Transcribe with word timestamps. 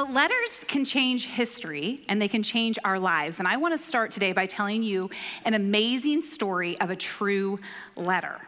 Well, 0.00 0.14
letters 0.14 0.58
can 0.66 0.86
change 0.86 1.26
history 1.26 2.06
and 2.08 2.22
they 2.22 2.28
can 2.28 2.42
change 2.42 2.78
our 2.84 2.98
lives. 2.98 3.38
And 3.38 3.46
I 3.46 3.58
want 3.58 3.78
to 3.78 3.86
start 3.86 4.12
today 4.12 4.32
by 4.32 4.46
telling 4.46 4.82
you 4.82 5.10
an 5.44 5.52
amazing 5.52 6.22
story 6.22 6.80
of 6.80 6.88
a 6.88 6.96
true 6.96 7.58
letter. 7.96 8.40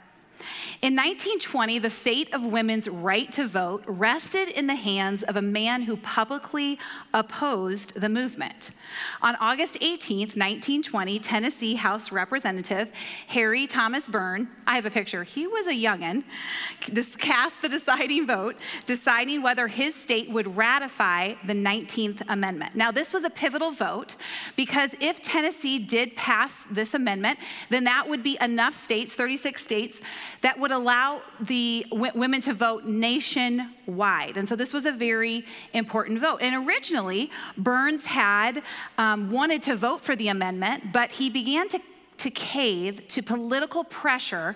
In 0.82 0.94
1920, 0.94 1.78
the 1.78 1.90
fate 1.90 2.32
of 2.32 2.42
women's 2.42 2.88
right 2.88 3.32
to 3.32 3.46
vote 3.46 3.84
rested 3.86 4.48
in 4.48 4.66
the 4.66 4.74
hands 4.74 5.22
of 5.22 5.36
a 5.36 5.42
man 5.42 5.82
who 5.82 5.96
publicly 5.96 6.78
opposed 7.14 7.94
the 7.94 8.08
movement. 8.08 8.70
On 9.20 9.36
August 9.36 9.76
18, 9.80 10.18
1920, 10.28 11.18
Tennessee 11.18 11.74
House 11.74 12.12
Representative 12.12 12.90
Harry 13.28 13.66
Thomas 13.66 14.06
Burn, 14.06 14.48
I 14.66 14.76
have 14.76 14.86
a 14.86 14.90
picture, 14.90 15.24
he 15.24 15.46
was 15.46 15.66
a 15.66 15.70
youngin', 15.70 16.24
cast 17.18 17.54
the 17.62 17.68
deciding 17.68 18.26
vote, 18.26 18.56
deciding 18.86 19.42
whether 19.42 19.68
his 19.68 19.94
state 19.94 20.30
would 20.30 20.56
ratify 20.56 21.34
the 21.46 21.54
19th 21.54 22.22
Amendment. 22.28 22.74
Now, 22.74 22.90
this 22.90 23.12
was 23.12 23.24
a 23.24 23.30
pivotal 23.30 23.70
vote 23.70 24.16
because 24.56 24.90
if 25.00 25.22
Tennessee 25.22 25.78
did 25.78 26.14
pass 26.16 26.52
this 26.70 26.94
amendment, 26.94 27.38
then 27.70 27.84
that 27.84 28.08
would 28.08 28.22
be 28.22 28.36
enough 28.40 28.82
states, 28.84 29.14
36 29.14 29.62
states, 29.62 29.98
that 30.42 30.58
would 30.58 30.70
allow 30.70 31.22
the 31.40 31.86
w- 31.90 32.12
women 32.14 32.40
to 32.42 32.52
vote 32.52 32.84
nationwide. 32.84 34.36
And 34.36 34.48
so 34.48 34.54
this 34.54 34.72
was 34.72 34.86
a 34.86 34.92
very 34.92 35.44
important 35.72 36.20
vote. 36.20 36.38
And 36.42 36.66
originally, 36.66 37.30
Burns 37.56 38.04
had 38.04 38.62
um, 38.98 39.30
wanted 39.30 39.62
to 39.64 39.76
vote 39.76 40.00
for 40.02 40.14
the 40.14 40.28
amendment, 40.28 40.92
but 40.92 41.12
he 41.12 41.30
began 41.30 41.68
to 41.70 41.80
to 42.18 42.30
cave 42.30 43.08
to 43.08 43.20
political 43.20 43.82
pressure, 43.82 44.54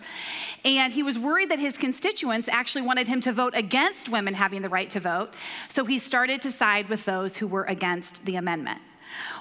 and 0.64 0.92
he 0.92 1.02
was 1.02 1.18
worried 1.18 1.50
that 1.50 1.58
his 1.58 1.76
constituents 1.76 2.48
actually 2.48 2.82
wanted 2.82 3.08
him 3.08 3.20
to 3.20 3.32
vote 3.32 3.54
against 3.56 4.08
women 4.08 4.34
having 4.34 4.62
the 4.62 4.68
right 4.68 4.88
to 4.90 5.00
vote. 5.00 5.34
So 5.68 5.84
he 5.84 5.98
started 5.98 6.40
to 6.42 6.52
side 6.52 6.88
with 6.88 7.04
those 7.04 7.38
who 7.38 7.48
were 7.48 7.64
against 7.64 8.24
the 8.24 8.36
amendment. 8.36 8.80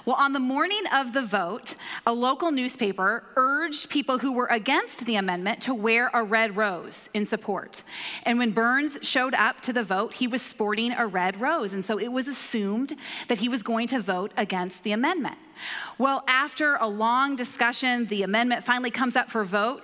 Well, 0.04 0.16
on 0.16 0.32
the 0.32 0.40
morning 0.40 0.82
of 0.92 1.12
the 1.12 1.22
vote, 1.22 1.74
a 2.06 2.12
local 2.12 2.50
newspaper 2.50 3.24
urged 3.36 3.88
people 3.88 4.18
who 4.18 4.32
were 4.32 4.46
against 4.46 5.04
the 5.06 5.16
amendment 5.16 5.60
to 5.62 5.74
wear 5.74 6.10
a 6.14 6.22
red 6.22 6.56
rose 6.56 7.08
in 7.14 7.26
support. 7.26 7.82
And 8.22 8.38
when 8.38 8.52
Burns 8.52 8.98
showed 9.02 9.34
up 9.34 9.60
to 9.62 9.72
the 9.72 9.82
vote, 9.82 10.14
he 10.14 10.26
was 10.26 10.42
sporting 10.42 10.92
a 10.92 11.06
red 11.06 11.40
rose. 11.40 11.72
And 11.72 11.84
so 11.84 11.98
it 11.98 12.08
was 12.08 12.28
assumed 12.28 12.96
that 13.28 13.38
he 13.38 13.48
was 13.48 13.62
going 13.62 13.88
to 13.88 14.00
vote 14.00 14.32
against 14.36 14.82
the 14.82 14.92
amendment. 14.92 15.38
Well, 15.98 16.22
after 16.28 16.76
a 16.76 16.86
long 16.86 17.36
discussion, 17.36 18.06
the 18.06 18.22
amendment 18.22 18.64
finally 18.64 18.90
comes 18.90 19.16
up 19.16 19.30
for 19.30 19.44
vote. 19.44 19.82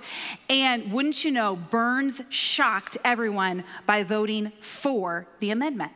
And 0.48 0.92
wouldn't 0.92 1.24
you 1.24 1.30
know, 1.30 1.56
Burns 1.56 2.20
shocked 2.28 2.96
everyone 3.04 3.64
by 3.86 4.02
voting 4.02 4.52
for 4.60 5.26
the 5.40 5.50
amendment. 5.50 5.92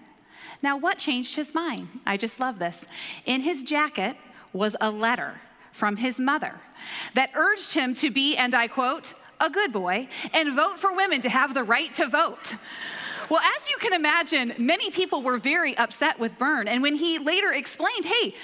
Now, 0.62 0.76
what 0.76 0.98
changed 0.98 1.36
his 1.36 1.54
mind? 1.54 1.88
I 2.06 2.16
just 2.16 2.40
love 2.40 2.58
this. 2.58 2.84
In 3.24 3.42
his 3.42 3.62
jacket 3.62 4.16
was 4.52 4.76
a 4.80 4.90
letter 4.90 5.40
from 5.72 5.96
his 5.96 6.18
mother 6.18 6.60
that 7.14 7.30
urged 7.34 7.72
him 7.74 7.94
to 7.94 8.10
be, 8.10 8.36
and 8.36 8.54
I 8.54 8.68
quote, 8.68 9.14
a 9.40 9.50
good 9.50 9.72
boy 9.72 10.08
and 10.32 10.54
vote 10.54 10.78
for 10.78 10.94
women 10.94 11.20
to 11.22 11.28
have 11.28 11.52
the 11.52 11.62
right 11.62 11.92
to 11.94 12.08
vote. 12.08 12.56
Well, 13.28 13.40
as 13.40 13.68
you 13.68 13.76
can 13.78 13.92
imagine, 13.92 14.54
many 14.56 14.90
people 14.90 15.22
were 15.22 15.36
very 15.36 15.76
upset 15.76 16.18
with 16.18 16.38
Burn. 16.38 16.68
And 16.68 16.80
when 16.80 16.94
he 16.94 17.18
later 17.18 17.52
explained, 17.52 18.04
hey, 18.04 18.34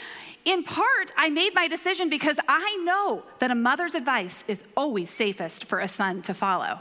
in 0.45 0.65
part, 0.65 1.13
I 1.17 1.31
made 1.31 1.55
my 1.55 1.69
decision 1.69 2.09
because 2.09 2.37
I 2.49 2.77
know 2.85 3.23
that 3.39 3.51
a 3.51 3.55
mother's 3.55 3.95
advice 3.95 4.43
is 4.49 4.65
always 4.77 5.09
safest 5.09 5.67
for 5.67 5.79
a 5.79 5.89
son 5.89 6.23
to 6.23 6.35
follow. 6.35 6.81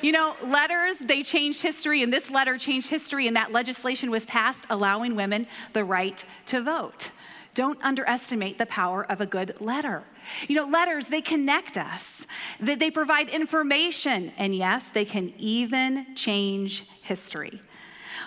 You 0.00 0.12
know, 0.12 0.36
letters, 0.44 0.96
they 1.00 1.22
changed 1.24 1.60
history, 1.60 2.02
and 2.02 2.12
this 2.12 2.30
letter 2.30 2.56
changed 2.56 2.88
history, 2.88 3.26
and 3.26 3.36
that 3.36 3.50
legislation 3.50 4.10
was 4.10 4.24
passed 4.26 4.64
allowing 4.70 5.16
women 5.16 5.46
the 5.72 5.84
right 5.84 6.24
to 6.46 6.62
vote. 6.62 7.10
Don't 7.54 7.82
underestimate 7.82 8.58
the 8.58 8.66
power 8.66 9.04
of 9.10 9.20
a 9.20 9.26
good 9.26 9.56
letter. 9.60 10.04
You 10.48 10.56
know, 10.56 10.66
letters, 10.66 11.06
they 11.06 11.20
connect 11.20 11.76
us, 11.76 12.26
they 12.60 12.90
provide 12.90 13.28
information, 13.28 14.32
and 14.36 14.54
yes, 14.54 14.84
they 14.92 15.04
can 15.04 15.32
even 15.38 16.14
change 16.14 16.86
history. 17.02 17.60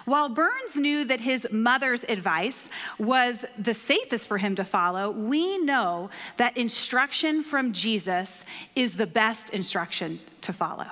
While 0.07 0.29
Burns 0.29 0.77
knew 0.77 1.03
that 1.03 1.19
his 1.19 1.45
mother's 1.51 2.05
advice 2.07 2.69
was 2.97 3.43
the 3.59 3.73
safest 3.73 4.25
for 4.25 4.37
him 4.37 4.55
to 4.55 4.63
follow, 4.63 5.11
we 5.11 5.57
know 5.57 6.09
that 6.37 6.55
instruction 6.55 7.43
from 7.43 7.73
Jesus 7.73 8.45
is 8.73 8.95
the 8.95 9.05
best 9.05 9.49
instruction 9.49 10.21
to 10.43 10.53
follow. 10.53 10.87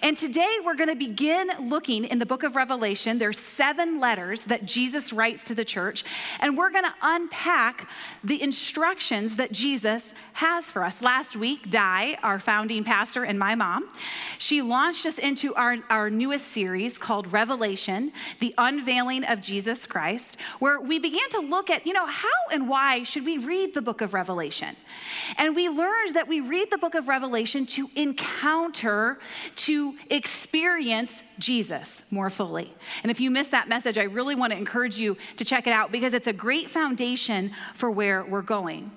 And 0.00 0.16
today 0.16 0.56
we're 0.64 0.74
going 0.74 0.88
to 0.88 0.96
begin 0.96 1.50
looking 1.60 2.04
in 2.04 2.18
the 2.18 2.26
book 2.26 2.42
of 2.42 2.56
Revelation. 2.56 3.18
There's 3.18 3.38
seven 3.38 4.00
letters 4.00 4.42
that 4.42 4.64
Jesus 4.64 5.12
writes 5.12 5.44
to 5.44 5.54
the 5.54 5.64
church, 5.64 6.04
and 6.40 6.56
we're 6.56 6.70
going 6.70 6.84
to 6.84 6.94
unpack 7.02 7.88
the 8.22 8.42
instructions 8.42 9.36
that 9.36 9.52
Jesus 9.52 10.02
has 10.34 10.64
for 10.66 10.84
us. 10.84 11.00
Last 11.00 11.36
week, 11.36 11.70
Di, 11.70 12.18
our 12.22 12.38
founding 12.38 12.84
pastor 12.84 13.24
and 13.24 13.38
my 13.38 13.54
mom, 13.54 13.88
she 14.38 14.62
launched 14.62 15.06
us 15.06 15.18
into 15.18 15.54
our, 15.54 15.76
our 15.90 16.10
newest 16.10 16.52
series 16.52 16.98
called 16.98 17.32
Revelation, 17.32 18.12
the 18.40 18.54
unveiling 18.58 19.24
of 19.24 19.40
Jesus 19.40 19.86
Christ, 19.86 20.36
where 20.58 20.80
we 20.80 20.98
began 20.98 21.28
to 21.30 21.40
look 21.40 21.70
at, 21.70 21.86
you 21.86 21.92
know, 21.92 22.06
how 22.06 22.28
and 22.50 22.68
why 22.68 23.04
should 23.04 23.24
we 23.24 23.38
read 23.38 23.74
the 23.74 23.82
book 23.82 24.00
of 24.00 24.12
Revelation? 24.12 24.76
And 25.36 25.54
we 25.54 25.68
learned 25.68 26.16
that 26.16 26.26
we 26.28 26.40
read 26.40 26.70
the 26.70 26.78
book 26.78 26.94
of 26.94 27.08
Revelation 27.08 27.66
to 27.66 27.88
encounter 27.94 29.18
to 29.56 29.94
experience 30.10 31.12
Jesus 31.38 32.02
more 32.10 32.30
fully. 32.30 32.72
And 33.02 33.10
if 33.10 33.20
you 33.20 33.30
missed 33.30 33.50
that 33.50 33.68
message, 33.68 33.98
I 33.98 34.04
really 34.04 34.34
want 34.34 34.52
to 34.52 34.58
encourage 34.58 34.98
you 34.98 35.16
to 35.36 35.44
check 35.44 35.66
it 35.66 35.72
out 35.72 35.92
because 35.92 36.14
it's 36.14 36.26
a 36.26 36.32
great 36.32 36.70
foundation 36.70 37.52
for 37.74 37.90
where 37.90 38.24
we're 38.24 38.42
going. 38.42 38.90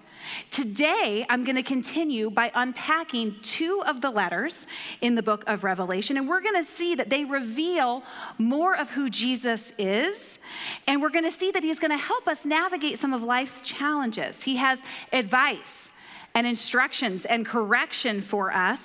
Today, 0.51 1.25
I'm 1.29 1.44
going 1.44 1.56
to 1.56 1.63
continue 1.63 2.29
by 2.29 2.51
unpacking 2.53 3.35
two 3.41 3.81
of 3.85 4.01
the 4.01 4.09
letters 4.09 4.68
in 5.01 5.16
the 5.16 5.23
book 5.23 5.44
of 5.47 5.63
Revelation, 5.63 6.18
and 6.18 6.28
we're 6.28 6.41
going 6.41 6.66
to 6.66 6.69
see 6.72 6.95
that 6.95 7.09
they 7.09 7.24
reveal 7.24 8.03
more 8.38 8.75
of 8.75 8.89
who 8.89 9.09
Jesus 9.09 9.72
is, 9.78 10.38
and 10.85 11.01
we're 11.01 11.09
going 11.09 11.24
to 11.24 11.31
see 11.31 11.51
that 11.51 11.63
he's 11.63 11.79
going 11.79 11.91
to 11.91 11.97
help 11.97 12.28
us 12.28 12.44
navigate 12.44 13.00
some 13.00 13.13
of 13.13 13.24
life's 13.24 13.62
challenges. 13.62 14.44
He 14.44 14.57
has 14.57 14.79
advice 15.13 15.89
and 16.34 16.45
instructions 16.45 17.25
and 17.25 17.45
correction 17.45 18.22
for 18.22 18.51
us 18.51 18.79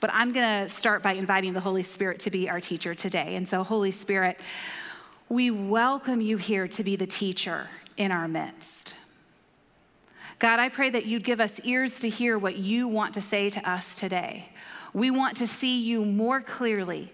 but 0.00 0.10
I'm 0.12 0.32
going 0.32 0.66
to 0.66 0.74
start 0.74 1.02
by 1.02 1.12
inviting 1.12 1.52
the 1.52 1.60
Holy 1.60 1.82
Spirit 1.82 2.20
to 2.20 2.30
be 2.30 2.48
our 2.48 2.60
teacher 2.60 2.94
today. 2.94 3.34
And 3.34 3.48
so, 3.48 3.62
Holy 3.62 3.90
Spirit, 3.90 4.38
we 5.28 5.50
welcome 5.50 6.20
you 6.20 6.36
here 6.36 6.68
to 6.68 6.84
be 6.84 6.96
the 6.96 7.06
teacher 7.06 7.68
in 7.96 8.12
our 8.12 8.28
midst. 8.28 8.94
God, 10.38 10.60
I 10.60 10.68
pray 10.68 10.88
that 10.90 11.06
you'd 11.06 11.24
give 11.24 11.40
us 11.40 11.58
ears 11.64 11.92
to 12.00 12.08
hear 12.08 12.38
what 12.38 12.56
you 12.56 12.86
want 12.86 13.14
to 13.14 13.20
say 13.20 13.50
to 13.50 13.68
us 13.68 13.96
today. 13.96 14.50
We 14.94 15.10
want 15.10 15.36
to 15.38 15.46
see 15.46 15.80
you 15.80 16.04
more 16.04 16.40
clearly. 16.40 17.12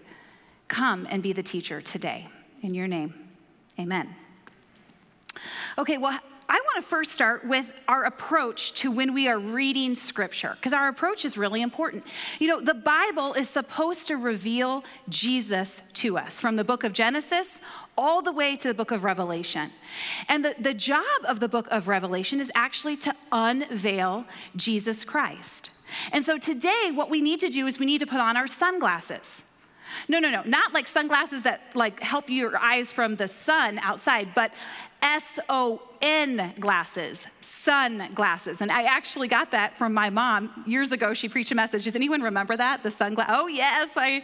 Come 0.68 1.06
and 1.08 1.22
be 1.22 1.32
the 1.32 1.42
teacher 1.42 1.80
today. 1.80 2.28
In 2.62 2.74
your 2.74 2.86
name, 2.86 3.14
amen. 3.78 4.14
Okay, 5.78 5.98
well, 5.98 6.18
I 6.48 6.54
want 6.54 6.84
to 6.84 6.88
first 6.88 7.12
start 7.12 7.46
with 7.46 7.66
our 7.88 8.04
approach 8.04 8.74
to 8.74 8.90
when 8.90 9.14
we 9.14 9.28
are 9.28 9.38
reading 9.38 9.94
scripture, 9.94 10.54
because 10.56 10.72
our 10.72 10.88
approach 10.88 11.24
is 11.24 11.38
really 11.38 11.62
important. 11.62 12.04
You 12.38 12.48
know, 12.48 12.60
the 12.60 12.74
Bible 12.74 13.34
is 13.34 13.48
supposed 13.48 14.08
to 14.08 14.16
reveal 14.16 14.84
Jesus 15.08 15.80
to 15.94 16.18
us 16.18 16.34
from 16.34 16.56
the 16.56 16.64
book 16.64 16.84
of 16.84 16.92
Genesis 16.92 17.48
all 17.96 18.20
the 18.22 18.32
way 18.32 18.56
to 18.56 18.68
the 18.68 18.74
book 18.74 18.90
of 18.90 19.04
Revelation. 19.04 19.70
And 20.28 20.44
the, 20.44 20.54
the 20.58 20.74
job 20.74 21.04
of 21.26 21.40
the 21.40 21.48
book 21.48 21.68
of 21.70 21.88
Revelation 21.88 22.40
is 22.40 22.50
actually 22.54 22.96
to 22.98 23.14
unveil 23.30 24.24
Jesus 24.56 25.04
Christ. 25.04 25.70
And 26.12 26.24
so 26.24 26.38
today, 26.38 26.90
what 26.92 27.08
we 27.08 27.20
need 27.20 27.40
to 27.40 27.48
do 27.48 27.66
is 27.66 27.78
we 27.78 27.86
need 27.86 28.00
to 28.00 28.06
put 28.06 28.20
on 28.20 28.36
our 28.36 28.48
sunglasses. 28.48 29.43
No, 30.08 30.18
no, 30.18 30.30
no, 30.30 30.42
not 30.44 30.72
like 30.72 30.86
sunglasses 30.86 31.42
that 31.42 31.60
like 31.74 32.00
help 32.00 32.28
your 32.28 32.56
eyes 32.56 32.92
from 32.92 33.16
the 33.16 33.28
sun 33.28 33.78
outside, 33.78 34.28
but 34.34 34.52
S 35.02 35.24
O 35.48 35.82
N 36.00 36.54
glasses, 36.58 37.20
sunglasses. 37.42 38.60
And 38.60 38.70
I 38.72 38.84
actually 38.84 39.28
got 39.28 39.50
that 39.50 39.76
from 39.78 39.92
my 39.94 40.10
mom 40.10 40.64
years 40.66 40.92
ago. 40.92 41.14
She 41.14 41.28
preached 41.28 41.52
a 41.52 41.54
message. 41.54 41.84
Does 41.84 41.94
anyone 41.94 42.22
remember 42.22 42.56
that? 42.56 42.82
The 42.82 42.90
sunglasses? 42.90 43.34
Oh, 43.36 43.46
yes, 43.46 43.90
I. 43.96 44.22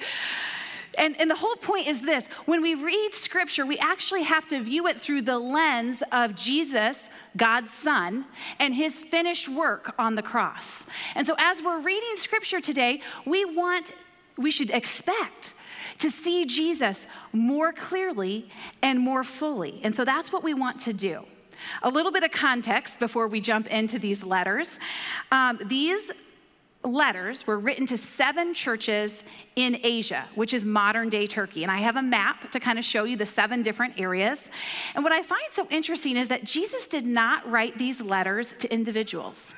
And, 0.98 1.18
and 1.20 1.30
the 1.30 1.36
whole 1.36 1.56
point 1.56 1.86
is 1.86 2.02
this 2.02 2.24
when 2.46 2.62
we 2.62 2.74
read 2.74 3.14
scripture, 3.14 3.64
we 3.64 3.78
actually 3.78 4.22
have 4.22 4.48
to 4.48 4.62
view 4.62 4.86
it 4.88 5.00
through 5.00 5.22
the 5.22 5.38
lens 5.38 6.02
of 6.10 6.34
Jesus, 6.34 6.96
God's 7.36 7.72
Son, 7.72 8.26
and 8.58 8.74
his 8.74 8.98
finished 8.98 9.48
work 9.48 9.94
on 9.98 10.16
the 10.16 10.22
cross. 10.22 10.64
And 11.14 11.26
so 11.26 11.36
as 11.38 11.62
we're 11.62 11.80
reading 11.80 12.16
scripture 12.16 12.60
today, 12.60 13.02
we 13.24 13.44
want, 13.44 13.92
we 14.36 14.50
should 14.50 14.70
expect 14.70 15.54
to 16.00 16.10
see 16.10 16.44
Jesus 16.44 17.06
more 17.32 17.72
clearly 17.72 18.50
and 18.82 18.98
more 18.98 19.24
fully. 19.24 19.80
And 19.82 19.94
so 19.94 20.04
that's 20.04 20.32
what 20.32 20.42
we 20.42 20.54
want 20.54 20.80
to 20.80 20.92
do. 20.92 21.24
A 21.82 21.90
little 21.90 22.10
bit 22.10 22.24
of 22.24 22.30
context 22.30 22.98
before 22.98 23.28
we 23.28 23.40
jump 23.40 23.66
into 23.68 23.98
these 23.98 24.22
letters. 24.22 24.68
Um, 25.30 25.60
these 25.66 26.10
letters 26.82 27.46
were 27.46 27.58
written 27.58 27.86
to 27.86 27.98
seven 27.98 28.54
churches 28.54 29.22
in 29.56 29.78
Asia, 29.82 30.24
which 30.34 30.54
is 30.54 30.64
modern 30.64 31.10
day 31.10 31.26
Turkey. 31.26 31.62
And 31.62 31.70
I 31.70 31.80
have 31.80 31.96
a 31.96 32.02
map 32.02 32.50
to 32.52 32.60
kind 32.60 32.78
of 32.78 32.84
show 32.84 33.04
you 33.04 33.16
the 33.16 33.26
seven 33.26 33.62
different 33.62 34.00
areas. 34.00 34.40
And 34.94 35.04
what 35.04 35.12
I 35.12 35.22
find 35.22 35.42
so 35.52 35.66
interesting 35.70 36.16
is 36.16 36.28
that 36.28 36.44
Jesus 36.44 36.86
did 36.86 37.04
not 37.04 37.48
write 37.50 37.76
these 37.76 38.00
letters 38.00 38.54
to 38.60 38.72
individuals, 38.72 39.52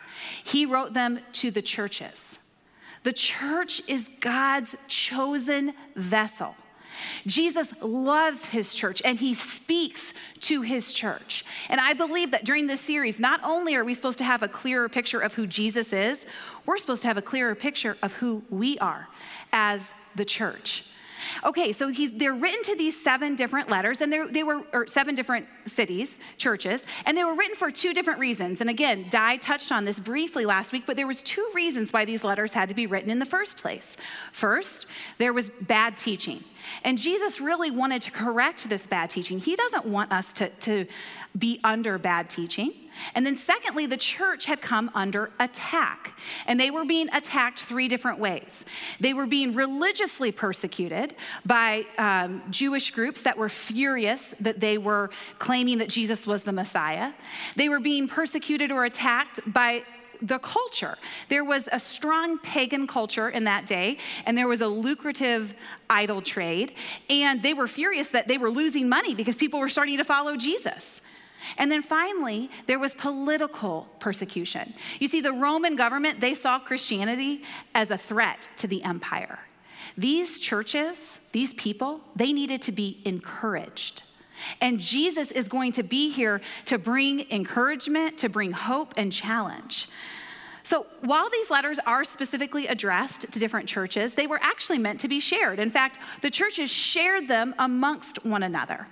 he 0.44 0.66
wrote 0.66 0.94
them 0.94 1.20
to 1.34 1.50
the 1.50 1.62
churches. 1.62 2.38
The 3.02 3.12
church 3.12 3.82
is 3.88 4.06
God's 4.20 4.76
chosen 4.88 5.74
vessel. 5.96 6.54
Jesus 7.26 7.68
loves 7.80 8.44
his 8.46 8.74
church 8.74 9.02
and 9.04 9.18
he 9.18 9.34
speaks 9.34 10.12
to 10.40 10.62
his 10.62 10.92
church. 10.92 11.44
And 11.68 11.80
I 11.80 11.94
believe 11.94 12.30
that 12.30 12.44
during 12.44 12.66
this 12.66 12.80
series, 12.80 13.18
not 13.18 13.40
only 13.42 13.74
are 13.74 13.84
we 13.84 13.94
supposed 13.94 14.18
to 14.18 14.24
have 14.24 14.42
a 14.42 14.48
clearer 14.48 14.88
picture 14.88 15.20
of 15.20 15.34
who 15.34 15.46
Jesus 15.46 15.92
is, 15.92 16.24
we're 16.66 16.78
supposed 16.78 17.02
to 17.02 17.08
have 17.08 17.16
a 17.16 17.22
clearer 17.22 17.54
picture 17.54 17.96
of 18.02 18.12
who 18.14 18.42
we 18.50 18.78
are 18.78 19.08
as 19.52 19.82
the 20.14 20.24
church. 20.24 20.84
Okay, 21.44 21.72
so 21.72 21.90
they're 22.14 22.34
written 22.34 22.62
to 22.64 22.76
these 22.76 23.00
seven 23.02 23.36
different 23.36 23.68
letters, 23.68 24.00
and 24.00 24.12
they 24.12 24.42
were 24.42 24.64
seven 24.86 25.14
different 25.14 25.46
cities, 25.66 26.08
churches, 26.38 26.84
and 27.06 27.16
they 27.16 27.24
were 27.24 27.34
written 27.34 27.56
for 27.56 27.70
two 27.70 27.94
different 27.94 28.18
reasons. 28.18 28.60
And 28.60 28.70
again, 28.70 29.06
Di 29.10 29.36
touched 29.38 29.72
on 29.72 29.84
this 29.84 30.00
briefly 30.00 30.44
last 30.44 30.72
week, 30.72 30.84
but 30.86 30.96
there 30.96 31.06
was 31.06 31.22
two 31.22 31.48
reasons 31.54 31.92
why 31.92 32.04
these 32.04 32.24
letters 32.24 32.52
had 32.52 32.68
to 32.68 32.74
be 32.74 32.86
written 32.86 33.10
in 33.10 33.18
the 33.18 33.26
first 33.26 33.56
place. 33.56 33.96
First, 34.32 34.86
there 35.18 35.32
was 35.32 35.50
bad 35.62 35.96
teaching, 35.96 36.44
and 36.84 36.98
Jesus 36.98 37.40
really 37.40 37.70
wanted 37.70 38.02
to 38.02 38.10
correct 38.10 38.68
this 38.68 38.86
bad 38.86 39.10
teaching. 39.10 39.38
He 39.38 39.56
doesn't 39.56 39.86
want 39.86 40.12
us 40.12 40.32
to, 40.34 40.48
to 40.48 40.86
be 41.36 41.60
under 41.64 41.98
bad 41.98 42.28
teaching. 42.28 42.72
And 43.14 43.24
then, 43.24 43.36
secondly, 43.36 43.86
the 43.86 43.96
church 43.96 44.44
had 44.44 44.60
come 44.60 44.90
under 44.94 45.30
attack, 45.40 46.12
and 46.46 46.60
they 46.60 46.70
were 46.70 46.84
being 46.84 47.08
attacked 47.14 47.60
three 47.60 47.88
different 47.88 48.18
ways. 48.18 48.50
They 49.00 49.14
were 49.14 49.26
being 49.26 49.54
religiously 49.54 50.30
persecuted 50.30 51.14
by 51.46 51.86
um, 51.96 52.42
Jewish 52.50 52.90
groups 52.90 53.22
that 53.22 53.38
were 53.38 53.48
furious 53.48 54.34
that 54.40 54.60
they 54.60 54.76
were 54.76 55.10
claiming 55.38 55.78
that 55.78 55.88
Jesus 55.88 56.26
was 56.26 56.42
the 56.42 56.52
Messiah. 56.52 57.12
They 57.56 57.70
were 57.70 57.80
being 57.80 58.08
persecuted 58.08 58.70
or 58.70 58.84
attacked 58.84 59.40
by 59.46 59.84
the 60.22 60.38
culture. 60.38 60.96
There 61.28 61.44
was 61.44 61.68
a 61.72 61.80
strong 61.80 62.38
pagan 62.38 62.86
culture 62.86 63.28
in 63.28 63.44
that 63.44 63.66
day, 63.66 63.98
and 64.24 64.38
there 64.38 64.48
was 64.48 64.60
a 64.60 64.66
lucrative 64.66 65.52
idol 65.90 66.22
trade. 66.22 66.74
And 67.10 67.42
they 67.42 67.54
were 67.54 67.68
furious 67.68 68.08
that 68.10 68.28
they 68.28 68.38
were 68.38 68.50
losing 68.50 68.88
money 68.88 69.14
because 69.14 69.36
people 69.36 69.60
were 69.60 69.68
starting 69.68 69.98
to 69.98 70.04
follow 70.04 70.36
Jesus. 70.36 71.00
And 71.58 71.70
then 71.70 71.82
finally, 71.82 72.50
there 72.68 72.78
was 72.78 72.94
political 72.94 73.88
persecution. 73.98 74.74
You 75.00 75.08
see, 75.08 75.20
the 75.20 75.32
Roman 75.32 75.74
government, 75.74 76.20
they 76.20 76.34
saw 76.34 76.60
Christianity 76.60 77.42
as 77.74 77.90
a 77.90 77.98
threat 77.98 78.48
to 78.58 78.68
the 78.68 78.82
empire. 78.84 79.40
These 79.96 80.38
churches, 80.38 80.96
these 81.32 81.52
people, 81.54 82.00
they 82.14 82.32
needed 82.32 82.62
to 82.62 82.72
be 82.72 83.02
encouraged. 83.04 84.04
And 84.60 84.78
Jesus 84.80 85.30
is 85.30 85.48
going 85.48 85.72
to 85.72 85.82
be 85.82 86.10
here 86.10 86.40
to 86.66 86.78
bring 86.78 87.30
encouragement, 87.30 88.18
to 88.18 88.28
bring 88.28 88.52
hope 88.52 88.94
and 88.96 89.12
challenge. 89.12 89.88
So, 90.64 90.86
while 91.00 91.28
these 91.28 91.50
letters 91.50 91.78
are 91.86 92.04
specifically 92.04 92.68
addressed 92.68 93.22
to 93.22 93.38
different 93.38 93.68
churches, 93.68 94.14
they 94.14 94.28
were 94.28 94.38
actually 94.40 94.78
meant 94.78 95.00
to 95.00 95.08
be 95.08 95.18
shared. 95.18 95.58
In 95.58 95.70
fact, 95.70 95.98
the 96.22 96.30
churches 96.30 96.70
shared 96.70 97.26
them 97.26 97.54
amongst 97.58 98.24
one 98.24 98.44
another. 98.44 98.86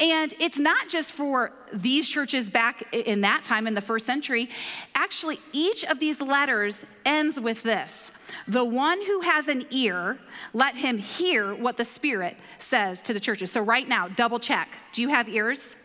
And 0.00 0.34
it's 0.40 0.58
not 0.58 0.88
just 0.88 1.12
for 1.12 1.52
these 1.72 2.08
churches 2.08 2.46
back 2.46 2.92
in 2.92 3.20
that 3.20 3.44
time 3.44 3.68
in 3.68 3.74
the 3.74 3.80
first 3.80 4.04
century. 4.04 4.50
Actually, 4.96 5.38
each 5.52 5.84
of 5.84 6.00
these 6.00 6.20
letters 6.20 6.80
ends 7.04 7.38
with 7.38 7.62
this 7.62 8.11
The 8.48 8.64
one 8.64 9.04
who 9.04 9.20
has 9.20 9.48
an 9.48 9.66
ear, 9.70 10.18
let 10.52 10.76
him 10.76 10.98
hear 10.98 11.54
what 11.54 11.76
the 11.76 11.84
Spirit 11.84 12.36
says 12.58 13.00
to 13.02 13.12
the 13.12 13.20
churches. 13.20 13.52
So, 13.52 13.60
right 13.60 13.88
now, 13.88 14.08
double 14.08 14.38
check. 14.38 14.68
Do 14.92 15.02
you 15.02 15.08
have 15.08 15.28
ears? 15.28 15.76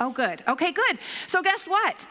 Oh, 0.00 0.10
good. 0.10 0.42
Okay, 0.46 0.72
good. 0.72 0.98
So, 1.28 1.42
guess 1.42 1.64
what? 1.64 2.06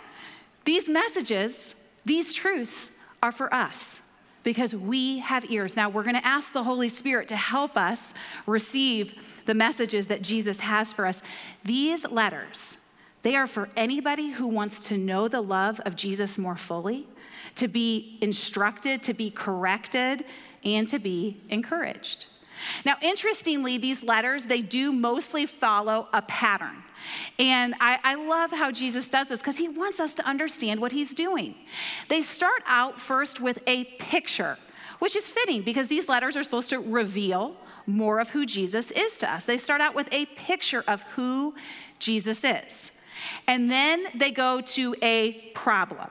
These 0.65 0.87
messages 0.87 1.75
these 2.05 2.33
truths 2.33 2.89
are 3.21 3.31
for 3.31 3.53
us 3.53 3.99
because 4.43 4.75
we 4.75 5.19
have 5.19 5.49
ears. 5.49 5.75
Now, 5.75 5.89
we're 5.89 6.03
going 6.03 6.15
to 6.15 6.27
ask 6.27 6.51
the 6.51 6.63
Holy 6.63 6.89
Spirit 6.89 7.29
to 7.29 7.37
help 7.37 7.77
us 7.77 7.99
receive 8.45 9.17
the 9.45 9.53
messages 9.53 10.07
that 10.07 10.21
Jesus 10.21 10.59
has 10.59 10.91
for 10.91 11.05
us. 11.05 11.21
These 11.63 12.05
letters, 12.05 12.77
they 13.21 13.35
are 13.35 13.47
for 13.47 13.69
anybody 13.77 14.31
who 14.31 14.47
wants 14.47 14.79
to 14.81 14.97
know 14.97 15.27
the 15.27 15.41
love 15.41 15.79
of 15.81 15.95
Jesus 15.95 16.37
more 16.37 16.57
fully, 16.57 17.07
to 17.55 17.67
be 17.67 18.17
instructed, 18.21 19.03
to 19.03 19.13
be 19.13 19.31
corrected, 19.31 20.25
and 20.63 20.87
to 20.89 20.99
be 20.99 21.41
encouraged. 21.49 22.27
Now, 22.85 22.95
interestingly, 23.01 23.77
these 23.77 24.03
letters, 24.03 24.45
they 24.45 24.61
do 24.61 24.91
mostly 24.91 25.45
follow 25.45 26.07
a 26.13 26.21
pattern. 26.21 26.83
And 27.37 27.75
I, 27.79 27.99
I 28.03 28.15
love 28.15 28.51
how 28.51 28.71
Jesus 28.71 29.07
does 29.07 29.27
this 29.27 29.39
because 29.39 29.57
he 29.57 29.67
wants 29.67 29.99
us 29.99 30.13
to 30.15 30.25
understand 30.25 30.79
what 30.79 30.91
he's 30.91 31.13
doing. 31.13 31.55
They 32.09 32.21
start 32.21 32.63
out 32.65 33.01
first 33.01 33.39
with 33.39 33.59
a 33.67 33.85
picture, 33.99 34.57
which 34.99 35.15
is 35.15 35.25
fitting 35.25 35.63
because 35.63 35.87
these 35.87 36.07
letters 36.07 36.37
are 36.37 36.43
supposed 36.43 36.69
to 36.69 36.79
reveal 36.79 37.55
more 37.85 38.19
of 38.19 38.29
who 38.29 38.45
Jesus 38.45 38.91
is 38.91 39.17
to 39.17 39.31
us. 39.31 39.43
They 39.43 39.57
start 39.57 39.81
out 39.81 39.95
with 39.95 40.07
a 40.11 40.25
picture 40.27 40.83
of 40.87 41.01
who 41.15 41.53
Jesus 41.99 42.43
is. 42.43 42.91
And 43.47 43.69
then 43.69 44.05
they 44.15 44.31
go 44.31 44.61
to 44.61 44.95
a 45.01 45.33
problem. 45.53 46.09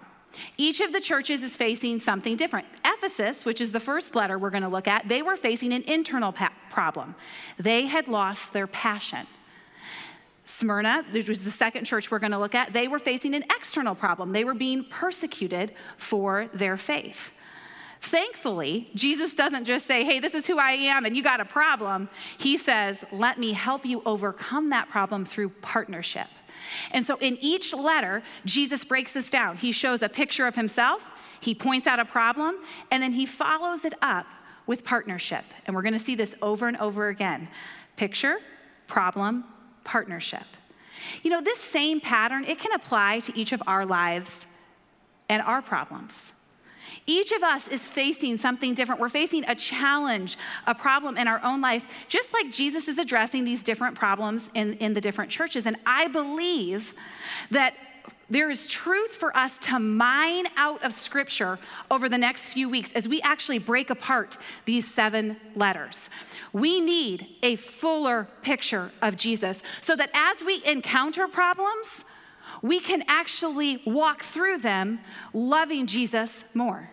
Each 0.56 0.80
of 0.80 0.92
the 0.92 1.00
churches 1.00 1.42
is 1.42 1.56
facing 1.56 2.00
something 2.00 2.36
different. 2.36 2.66
Ephesus, 2.84 3.44
which 3.44 3.60
is 3.60 3.70
the 3.70 3.80
first 3.80 4.14
letter 4.14 4.38
we're 4.38 4.50
going 4.50 4.62
to 4.62 4.68
look 4.68 4.88
at, 4.88 5.08
they 5.08 5.22
were 5.22 5.36
facing 5.36 5.72
an 5.72 5.82
internal 5.82 6.32
pa- 6.32 6.52
problem. 6.70 7.14
They 7.58 7.86
had 7.86 8.08
lost 8.08 8.52
their 8.52 8.66
passion. 8.66 9.26
Smyrna, 10.44 11.04
which 11.12 11.28
was 11.28 11.42
the 11.42 11.50
second 11.50 11.84
church 11.84 12.10
we're 12.10 12.18
going 12.18 12.32
to 12.32 12.38
look 12.38 12.54
at, 12.54 12.72
they 12.72 12.88
were 12.88 12.98
facing 12.98 13.34
an 13.34 13.44
external 13.44 13.94
problem. 13.94 14.32
They 14.32 14.44
were 14.44 14.54
being 14.54 14.84
persecuted 14.84 15.72
for 15.98 16.48
their 16.52 16.76
faith. 16.76 17.32
Thankfully, 18.02 18.90
Jesus 18.94 19.32
doesn't 19.32 19.64
just 19.64 19.86
say, 19.86 20.04
hey, 20.04 20.18
this 20.18 20.34
is 20.34 20.46
who 20.46 20.58
I 20.58 20.72
am 20.72 21.04
and 21.04 21.16
you 21.16 21.22
got 21.22 21.40
a 21.40 21.44
problem. 21.44 22.08
He 22.36 22.58
says, 22.58 22.98
let 23.12 23.38
me 23.38 23.52
help 23.52 23.86
you 23.86 24.02
overcome 24.04 24.70
that 24.70 24.88
problem 24.88 25.24
through 25.24 25.50
partnership. 25.50 26.26
And 26.90 27.06
so 27.06 27.16
in 27.16 27.38
each 27.40 27.72
letter, 27.72 28.22
Jesus 28.44 28.84
breaks 28.84 29.12
this 29.12 29.30
down. 29.30 29.56
He 29.56 29.72
shows 29.72 30.02
a 30.02 30.08
picture 30.08 30.46
of 30.46 30.54
himself, 30.54 31.02
he 31.40 31.54
points 31.54 31.86
out 31.86 31.98
a 31.98 32.04
problem, 32.04 32.56
and 32.90 33.02
then 33.02 33.12
he 33.12 33.26
follows 33.26 33.84
it 33.84 33.94
up 34.00 34.26
with 34.66 34.84
partnership. 34.84 35.44
And 35.66 35.74
we're 35.74 35.82
going 35.82 35.98
to 35.98 36.04
see 36.04 36.14
this 36.14 36.34
over 36.40 36.68
and 36.68 36.76
over 36.76 37.08
again 37.08 37.48
picture, 37.96 38.38
problem, 38.86 39.44
partnership. 39.84 40.46
You 41.22 41.30
know, 41.30 41.40
this 41.40 41.58
same 41.58 42.00
pattern, 42.00 42.44
it 42.44 42.58
can 42.58 42.72
apply 42.72 43.20
to 43.20 43.38
each 43.38 43.52
of 43.52 43.62
our 43.66 43.84
lives 43.84 44.46
and 45.28 45.42
our 45.42 45.62
problems. 45.62 46.32
Each 47.06 47.32
of 47.32 47.42
us 47.42 47.66
is 47.68 47.80
facing 47.80 48.38
something 48.38 48.74
different. 48.74 49.00
We're 49.00 49.08
facing 49.08 49.44
a 49.46 49.54
challenge, 49.54 50.36
a 50.66 50.74
problem 50.74 51.16
in 51.16 51.28
our 51.28 51.42
own 51.42 51.60
life, 51.60 51.84
just 52.08 52.32
like 52.32 52.50
Jesus 52.52 52.88
is 52.88 52.98
addressing 52.98 53.44
these 53.44 53.62
different 53.62 53.96
problems 53.96 54.50
in, 54.54 54.74
in 54.74 54.94
the 54.94 55.00
different 55.00 55.30
churches. 55.30 55.66
And 55.66 55.76
I 55.86 56.08
believe 56.08 56.94
that 57.50 57.74
there 58.30 58.48
is 58.48 58.66
truth 58.66 59.12
for 59.12 59.36
us 59.36 59.58
to 59.58 59.78
mine 59.78 60.46
out 60.56 60.82
of 60.82 60.94
Scripture 60.94 61.58
over 61.90 62.08
the 62.08 62.16
next 62.16 62.44
few 62.44 62.66
weeks 62.66 62.90
as 62.94 63.06
we 63.06 63.20
actually 63.20 63.58
break 63.58 63.90
apart 63.90 64.38
these 64.64 64.90
seven 64.90 65.36
letters. 65.54 66.08
We 66.52 66.80
need 66.80 67.26
a 67.42 67.56
fuller 67.56 68.28
picture 68.40 68.90
of 69.02 69.16
Jesus 69.16 69.60
so 69.82 69.96
that 69.96 70.10
as 70.14 70.42
we 70.42 70.64
encounter 70.64 71.28
problems, 71.28 72.04
we 72.62 72.80
can 72.80 73.02
actually 73.08 73.82
walk 73.84 74.22
through 74.22 74.58
them 74.58 75.00
loving 75.34 75.86
Jesus 75.86 76.44
more. 76.54 76.90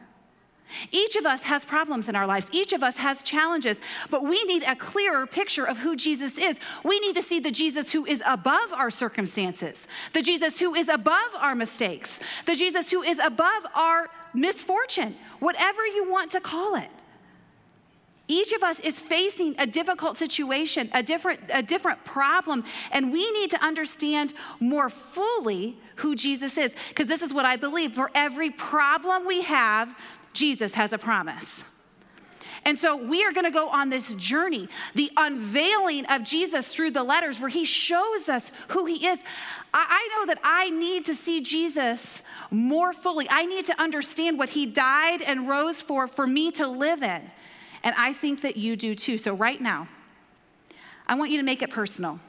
Each 0.92 1.16
of 1.16 1.26
us 1.26 1.42
has 1.44 1.66
problems 1.66 2.08
in 2.10 2.16
our 2.16 2.28
lives. 2.28 2.48
Each 2.52 2.74
of 2.74 2.84
us 2.84 2.98
has 2.98 3.24
challenges, 3.24 3.80
but 4.10 4.24
we 4.24 4.44
need 4.44 4.64
a 4.64 4.76
clearer 4.76 5.26
picture 5.26 5.66
of 5.66 5.80
who 5.80 5.96
Jesus 5.96 6.38
is. 6.38 6.58
We 6.84 7.00
need 7.00 7.16
to 7.16 7.24
see 7.24 7.40
the 7.40 7.52
Jesus 7.52 7.92
who 7.92 8.06
is 8.06 8.22
above 8.26 8.72
our 8.74 8.92
circumstances, 8.92 9.88
the 10.14 10.22
Jesus 10.22 10.60
who 10.60 10.76
is 10.76 10.88
above 10.88 11.34
our 11.36 11.56
mistakes, 11.56 12.20
the 12.46 12.56
Jesus 12.56 12.92
who 12.92 13.02
is 13.02 13.18
above 13.20 13.64
our 13.74 14.10
misfortune, 14.34 15.16
whatever 15.40 15.86
you 15.86 16.10
want 16.10 16.32
to 16.32 16.40
call 16.40 16.76
it. 16.76 16.90
Each 18.32 18.54
of 18.54 18.62
us 18.62 18.80
is 18.82 19.00
facing 19.00 19.56
a 19.58 19.66
difficult 19.66 20.16
situation, 20.16 20.88
a 20.94 21.02
different, 21.02 21.40
a 21.50 21.64
different 21.64 22.06
problem, 22.06 22.64
and 22.92 23.12
we 23.12 23.30
need 23.32 23.50
to 23.50 23.66
understand 23.66 24.34
more 24.60 24.88
fully 24.88 25.80
who 25.96 26.16
Jesus 26.16 26.56
is. 26.56 26.72
Because 26.90 27.08
this 27.08 27.24
is 27.24 27.34
what 27.34 27.46
I 27.46 27.56
believe 27.56 27.94
for 27.94 28.12
every 28.14 28.52
problem 28.52 29.26
we 29.26 29.42
have, 29.42 29.96
Jesus 30.32 30.76
has 30.76 30.94
a 30.94 31.00
promise. 31.00 31.64
And 32.66 32.78
so 32.78 32.96
we 32.96 33.24
are 33.24 33.32
going 33.32 33.46
to 33.46 33.52
go 33.52 33.70
on 33.70 33.90
this 33.90 34.14
journey, 34.14 34.70
the 34.94 35.10
unveiling 35.18 36.06
of 36.06 36.24
Jesus 36.24 36.68
through 36.68 36.92
the 36.92 37.04
letters, 37.04 37.40
where 37.40 37.50
he 37.50 37.66
shows 37.66 38.30
us 38.30 38.52
who 38.68 38.86
he 38.86 39.08
is. 39.08 39.18
I, 39.74 40.08
know 40.12 40.28
that 40.28 40.40
I 40.44 40.70
need 40.70 41.06
to 41.06 41.16
see 41.16 41.42
Jesus 41.42 42.02
more 42.52 42.94
fully. 42.94 43.28
I 43.30 43.46
need 43.46 43.66
to 43.66 43.82
understand 43.82 44.38
what 44.38 44.50
he 44.50 44.68
died 44.68 45.24
and 45.24 45.48
rose 45.48 45.82
for, 45.82 46.08
for 46.08 46.28
me 46.28 46.52
to 46.52 46.68
live 46.68 47.02
in. 47.02 47.32
And 47.84 47.96
I 47.98 48.14
think 48.14 48.42
that 48.42 48.58
you 48.58 48.76
do 48.76 48.96
too. 48.96 49.18
So, 49.18 49.34
right 49.34 49.62
now, 49.62 49.88
I 51.08 51.16
want 51.16 51.32
you 51.32 51.38
to 51.38 51.44
make 51.44 51.62
it 51.62 51.72
personal. 51.72 52.20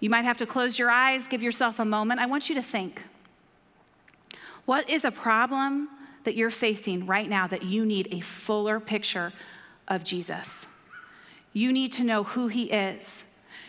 You 0.00 0.10
might 0.10 0.24
have 0.24 0.36
to 0.38 0.46
close 0.46 0.78
your 0.78 0.90
eyes, 0.90 1.26
give 1.26 1.42
yourself 1.42 1.78
a 1.78 1.84
moment. 1.84 2.20
I 2.20 2.26
want 2.26 2.48
you 2.48 2.54
to 2.56 2.62
think 2.62 3.02
what 4.66 4.90
is 4.90 5.04
a 5.04 5.12
problem 5.12 5.88
that 6.24 6.34
you're 6.34 6.50
facing 6.50 7.06
right 7.06 7.28
now 7.28 7.46
that 7.46 7.62
you 7.62 7.86
need 7.86 8.08
a 8.10 8.20
fuller 8.20 8.80
picture 8.80 9.32
of 9.86 10.02
Jesus? 10.02 10.66
You 11.52 11.72
need 11.72 11.92
to 11.92 12.04
know 12.04 12.24
who 12.24 12.48
he 12.48 12.64
is. 12.64 13.22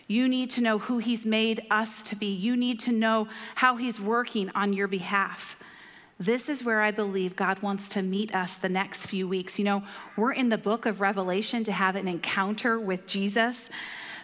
You 0.07 0.27
need 0.27 0.49
to 0.51 0.61
know 0.61 0.79
who 0.79 0.97
he's 0.97 1.23
made 1.23 1.65
us 1.69 2.01
to 2.03 2.15
be. 2.15 2.27
You 2.27 2.57
need 2.57 2.79
to 2.81 2.91
know 2.91 3.27
how 3.55 3.77
he's 3.77 3.99
working 3.99 4.49
on 4.55 4.73
your 4.73 4.87
behalf. 4.87 5.55
This 6.19 6.49
is 6.49 6.63
where 6.63 6.81
I 6.81 6.89
believe 6.89 7.35
God 7.35 7.61
wants 7.61 7.89
to 7.89 8.01
meet 8.01 8.33
us 8.33 8.55
the 8.55 8.69
next 8.69 9.01
few 9.01 9.27
weeks. 9.27 9.59
You 9.59 9.65
know, 9.65 9.83
we're 10.15 10.33
in 10.33 10.49
the 10.49 10.57
book 10.57 10.87
of 10.87 10.99
Revelation 10.99 11.63
to 11.65 11.71
have 11.71 11.95
an 11.95 12.07
encounter 12.07 12.79
with 12.79 13.05
Jesus 13.05 13.69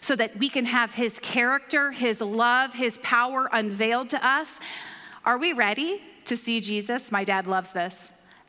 so 0.01 0.15
that 0.15 0.37
we 0.39 0.49
can 0.49 0.65
have 0.65 0.93
his 0.93 1.19
character, 1.19 1.91
his 1.91 2.19
love, 2.19 2.73
his 2.73 2.97
power 3.03 3.47
unveiled 3.53 4.09
to 4.09 4.27
us. 4.27 4.47
Are 5.23 5.37
we 5.37 5.53
ready 5.53 6.01
to 6.25 6.35
see 6.35 6.59
Jesus? 6.59 7.11
My 7.11 7.23
dad 7.23 7.45
loves 7.45 7.71
this 7.73 7.95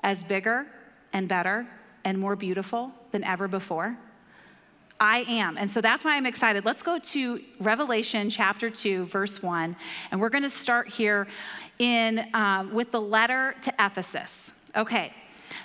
as 0.03 0.25
bigger 0.25 0.67
and 1.13 1.29
better 1.29 1.67
and 2.05 2.19
more 2.19 2.37
beautiful 2.37 2.93
than 3.13 3.23
ever 3.25 3.47
before. 3.47 3.97
I 4.99 5.25
am. 5.29 5.59
And 5.59 5.71
so 5.71 5.81
that's 5.81 6.05
why 6.05 6.17
I'm 6.17 6.27
excited. 6.27 6.65
Let's 6.65 6.83
go 6.83 6.99
to 6.99 7.41
Revelation 7.61 8.31
chapter 8.31 8.71
2, 8.71 9.07
verse 9.07 9.43
1. 9.43 9.77
And 10.11 10.21
we're 10.21 10.31
going 10.31 10.45
to 10.45 10.51
start 10.51 10.89
here 10.89 11.27
in, 11.79 12.27
um, 12.35 12.73
with 12.73 12.91
the 12.93 13.01
letter 13.01 13.55
to 13.63 13.73
Ephesus. 13.79 14.31
Okay, 14.77 15.13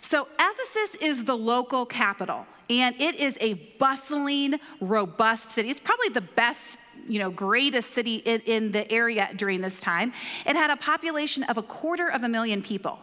so 0.02 0.28
Ephesus 0.40 1.02
is 1.02 1.26
the 1.26 1.36
local 1.36 1.86
capital, 1.86 2.46
and 2.70 2.96
it 3.00 3.16
is 3.16 3.36
a 3.40 3.54
bustling, 3.80 4.60
robust 4.80 5.52
city. 5.52 5.70
It's 5.70 5.80
probably 5.80 6.10
the 6.10 6.22
best 6.22 6.78
you 7.08 7.18
know, 7.18 7.32
greatest 7.32 7.94
city 7.96 8.18
in, 8.18 8.42
in, 8.42 8.72
the 8.72 8.90
area 8.92 9.30
during 9.36 9.62
this 9.62 9.80
time. 9.80 10.14
It 10.46 10.56
had 10.56 10.70
a 10.70 10.76
population 10.76 11.42
of 11.44 11.58
a 11.58 11.64
quarter 11.64 12.08
of 12.08 12.22
a 12.22 12.30
million 12.30 12.62
people. 12.62 13.00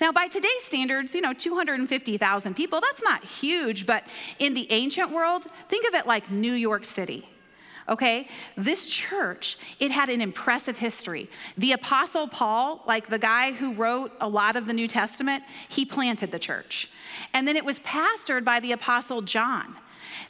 Now, 0.00 0.10
by 0.10 0.26
today's 0.26 0.64
standards, 0.64 1.14
you 1.14 1.20
know, 1.20 1.32
250,000 1.32 2.54
people, 2.54 2.80
that's 2.80 3.02
not 3.02 3.24
huge, 3.24 3.86
but 3.86 4.02
in 4.40 4.54
the 4.54 4.66
ancient 4.72 5.12
world, 5.12 5.44
think 5.68 5.86
of 5.86 5.94
it 5.94 6.06
like 6.06 6.30
New 6.30 6.54
York 6.54 6.84
City 6.84 7.28
okay? 7.88 8.28
This 8.56 8.86
church, 8.86 9.58
it 9.78 9.90
had 9.90 10.08
an 10.08 10.20
impressive 10.20 10.78
history. 10.78 11.30
The 11.56 11.72
Apostle 11.72 12.28
Paul, 12.28 12.82
like 12.86 13.08
the 13.08 13.18
guy 13.18 13.52
who 13.52 13.74
wrote 13.74 14.12
a 14.20 14.28
lot 14.28 14.56
of 14.56 14.66
the 14.66 14.72
New 14.72 14.88
Testament, 14.88 15.44
he 15.68 15.84
planted 15.84 16.32
the 16.32 16.38
church. 16.38 16.90
And 17.32 17.46
then 17.46 17.56
it 17.56 17.64
was 17.64 17.78
pastored 17.80 18.44
by 18.44 18.60
the 18.60 18.72
Apostle 18.72 19.22
John. 19.22 19.76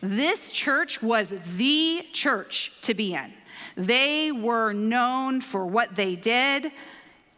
This 0.01 0.51
church 0.51 1.03
was 1.03 1.33
the 1.57 2.07
church 2.13 2.73
to 2.83 2.95
be 2.95 3.15
in. 3.15 3.33
They 3.77 4.33
were 4.33 4.73
known 4.73 5.41
for 5.41 5.67
what 5.67 5.97
they 5.97 6.17
did, 6.17 6.73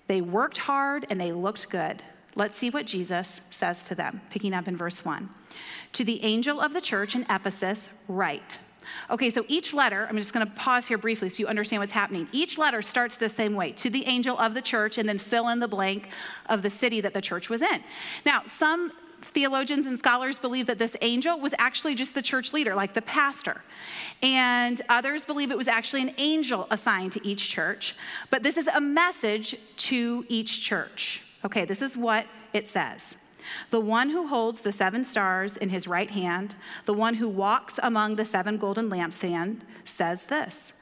they 0.07 0.21
worked 0.21 0.59
hard, 0.59 1.07
and 1.11 1.21
they 1.21 1.33
looked 1.33 1.69
good. 1.69 2.03
Let's 2.35 2.57
see 2.57 2.71
what 2.71 2.87
Jesus 2.87 3.41
says 3.51 3.83
to 3.89 3.95
them, 3.95 4.23
picking 4.31 4.55
up 4.55 4.69
in 4.69 4.77
verse 4.77 5.05
1. 5.05 5.29
To 5.95 6.05
the 6.05 6.23
angel 6.25 6.61
of 6.61 6.73
the 6.73 6.81
church 6.81 7.15
in 7.15 7.27
Ephesus, 7.29 7.91
write. 8.07 8.59
Okay, 9.11 9.31
so 9.31 9.45
each 9.49 9.73
letter, 9.73 10.07
I'm 10.09 10.17
just 10.17 10.33
going 10.33 10.47
to 10.47 10.53
pause 10.55 10.87
here 10.87 10.99
briefly 10.99 11.29
so 11.29 11.41
you 11.41 11.47
understand 11.47 11.81
what's 11.81 11.93
happening. 11.93 12.29
Each 12.33 12.59
letter 12.59 12.83
starts 12.83 13.17
the 13.17 13.29
same 13.29 13.55
way 13.55 13.73
to 13.73 13.91
the 13.91 14.05
angel 14.07 14.39
of 14.39 14.55
the 14.55 14.63
church, 14.63 14.99
and 14.99 15.09
then 15.09 15.19
fill 15.19 15.49
in 15.49 15.59
the 15.59 15.69
blank 15.69 16.09
of 16.47 16.63
the 16.63 16.71
city 16.71 17.01
that 17.01 17.15
the 17.15 17.21
church 17.21 17.49
was 17.49 17.63
in. 17.63 17.83
Now, 18.25 18.43
some 18.59 18.93
theologians 19.33 19.87
and 19.87 19.99
scholars 19.99 20.39
believe 20.39 20.67
that 20.67 20.79
this 20.79 20.95
angel 21.01 21.41
was 21.41 21.53
actually 21.59 21.95
just 21.95 22.15
the 22.15 22.23
church 22.23 22.53
leader, 22.53 22.75
like 22.75 22.95
the 22.95 23.03
pastor. 23.03 23.63
And 24.23 24.81
others 24.89 25.25
believe 25.25 25.51
it 25.51 25.59
was 25.59 25.69
actually 25.69 26.03
an 26.03 26.15
angel 26.19 26.67
assigned 26.71 27.13
to 27.13 27.27
each 27.27 27.49
church. 27.49 27.95
But 28.31 28.43
this 28.43 28.57
is 28.57 28.69
a 28.69 28.81
message 28.81 29.57
to 29.77 30.25
each 30.29 30.63
church. 30.63 31.23
Okay, 31.45 31.65
this 31.65 31.83
is 31.83 31.97
what 31.97 32.27
it 32.53 32.69
says. 32.69 33.17
The 33.71 33.81
one 33.81 34.11
who 34.11 34.27
holds 34.27 34.61
the 34.61 34.73
seven 34.73 35.05
stars 35.05 35.57
in 35.57 35.69
his 35.69 35.87
right 35.87 36.11
hand, 36.11 36.55
the 36.85 36.95
one 36.95 37.15
who 37.15 37.29
walks 37.29 37.75
among 37.83 38.17
the 38.17 38.25
seven 38.25 38.57
golden 38.57 38.91
lampstands, 38.91 39.61
says 39.85 40.23
this 40.25 40.73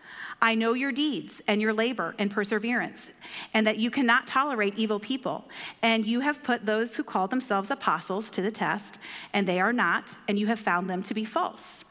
I 0.41 0.55
know 0.55 0.75
your 0.75 0.93
deeds 0.93 1.41
and 1.49 1.63
your 1.63 1.73
labor 1.73 2.15
and 2.19 2.31
perseverance, 2.31 3.07
and 3.55 3.67
that 3.67 3.79
you 3.79 3.91
cannot 3.91 4.27
tolerate 4.27 4.75
evil 4.77 5.01
people. 5.01 5.49
And 5.83 6.05
you 6.07 6.21
have 6.21 6.43
put 6.43 6.67
those 6.67 6.97
who 6.97 7.05
call 7.05 7.27
themselves 7.27 7.71
apostles 7.71 8.31
to 8.33 8.43
the 8.43 8.51
test, 8.51 8.99
and 9.33 9.49
they 9.49 9.61
are 9.61 9.73
not, 9.73 10.15
and 10.29 10.39
you 10.39 10.47
have 10.49 10.61
found 10.61 10.91
them 10.91 11.03
to 11.05 11.15
be 11.15 11.25
false. 11.25 11.85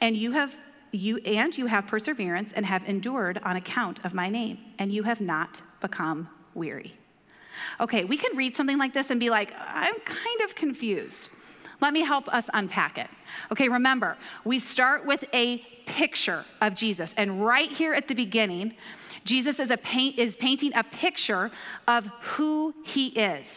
And 0.00 0.16
you 0.16 0.32
have 0.32 0.56
you 0.94 1.16
and 1.24 1.56
you 1.56 1.66
have 1.66 1.86
perseverance 1.86 2.52
and 2.54 2.66
have 2.66 2.86
endured 2.86 3.40
on 3.44 3.56
account 3.56 4.04
of 4.04 4.12
my 4.12 4.28
name, 4.28 4.58
and 4.78 4.92
you 4.92 5.04
have 5.04 5.20
not 5.22 5.62
become 5.80 6.28
weary. 6.54 6.94
Okay, 7.80 8.04
we 8.04 8.16
can 8.16 8.36
read 8.36 8.56
something 8.56 8.78
like 8.78 8.94
this 8.94 9.10
and 9.10 9.18
be 9.18 9.30
like, 9.30 9.52
I'm 9.58 9.98
kind 10.00 10.40
of 10.44 10.54
confused. 10.54 11.28
Let 11.80 11.92
me 11.92 12.02
help 12.04 12.28
us 12.28 12.44
unpack 12.54 12.96
it. 12.96 13.08
Okay, 13.50 13.68
remember, 13.68 14.16
we 14.44 14.58
start 14.58 15.04
with 15.04 15.24
a 15.34 15.58
picture 15.86 16.44
of 16.60 16.74
Jesus. 16.74 17.12
And 17.16 17.44
right 17.44 17.70
here 17.70 17.92
at 17.92 18.06
the 18.06 18.14
beginning, 18.14 18.74
Jesus 19.24 19.58
is, 19.58 19.72
paint, 19.82 20.18
is 20.18 20.36
painting 20.36 20.72
a 20.74 20.84
picture 20.84 21.50
of 21.88 22.06
who 22.20 22.74
he 22.84 23.08
is, 23.08 23.48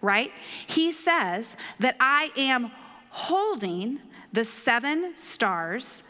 right? 0.00 0.32
He 0.66 0.92
says 0.92 1.56
that 1.78 1.96
I 2.00 2.30
am 2.36 2.72
holding 3.10 4.00
the 4.32 4.44
seven 4.44 5.16
stars 5.16 6.02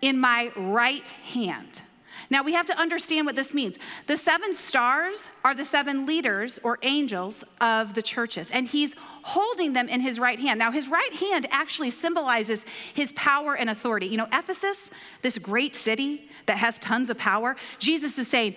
in 0.00 0.18
my 0.18 0.52
right 0.56 1.08
hand. 1.08 1.82
Now 2.30 2.42
we 2.42 2.54
have 2.54 2.66
to 2.66 2.78
understand 2.78 3.26
what 3.26 3.36
this 3.36 3.52
means. 3.52 3.76
The 4.06 4.16
seven 4.16 4.54
stars 4.54 5.28
are 5.44 5.54
the 5.54 5.64
seven 5.64 6.06
leaders 6.06 6.58
or 6.62 6.78
angels 6.82 7.44
of 7.60 7.94
the 7.94 8.02
churches, 8.02 8.48
and 8.50 8.66
he's 8.66 8.94
holding 9.22 9.72
them 9.72 9.88
in 9.88 10.00
his 10.00 10.18
right 10.18 10.38
hand. 10.38 10.58
Now, 10.58 10.70
his 10.70 10.86
right 10.86 11.14
hand 11.14 11.46
actually 11.50 11.90
symbolizes 11.90 12.60
his 12.92 13.12
power 13.12 13.54
and 13.54 13.70
authority. 13.70 14.06
You 14.06 14.18
know, 14.18 14.28
Ephesus, 14.32 14.76
this 15.22 15.38
great 15.38 15.74
city 15.74 16.28
that 16.46 16.58
has 16.58 16.78
tons 16.78 17.08
of 17.08 17.16
power, 17.16 17.56
Jesus 17.78 18.18
is 18.18 18.28
saying, 18.28 18.56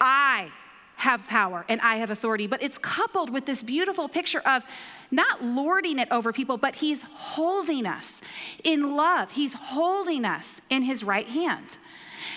I 0.00 0.50
have 0.96 1.24
power 1.26 1.64
and 1.68 1.80
I 1.80 1.96
have 1.96 2.10
authority. 2.10 2.46
But 2.46 2.62
it's 2.62 2.76
coupled 2.76 3.30
with 3.30 3.46
this 3.46 3.62
beautiful 3.62 4.08
picture 4.08 4.40
of 4.40 4.64
not 5.10 5.42
lording 5.42 5.98
it 5.98 6.08
over 6.10 6.32
people, 6.32 6.56
but 6.56 6.74
he's 6.76 7.02
holding 7.02 7.86
us 7.86 8.20
in 8.64 8.96
love. 8.96 9.30
He's 9.30 9.54
holding 9.54 10.24
us 10.24 10.60
in 10.68 10.82
his 10.82 11.02
right 11.02 11.26
hand. 11.26 11.78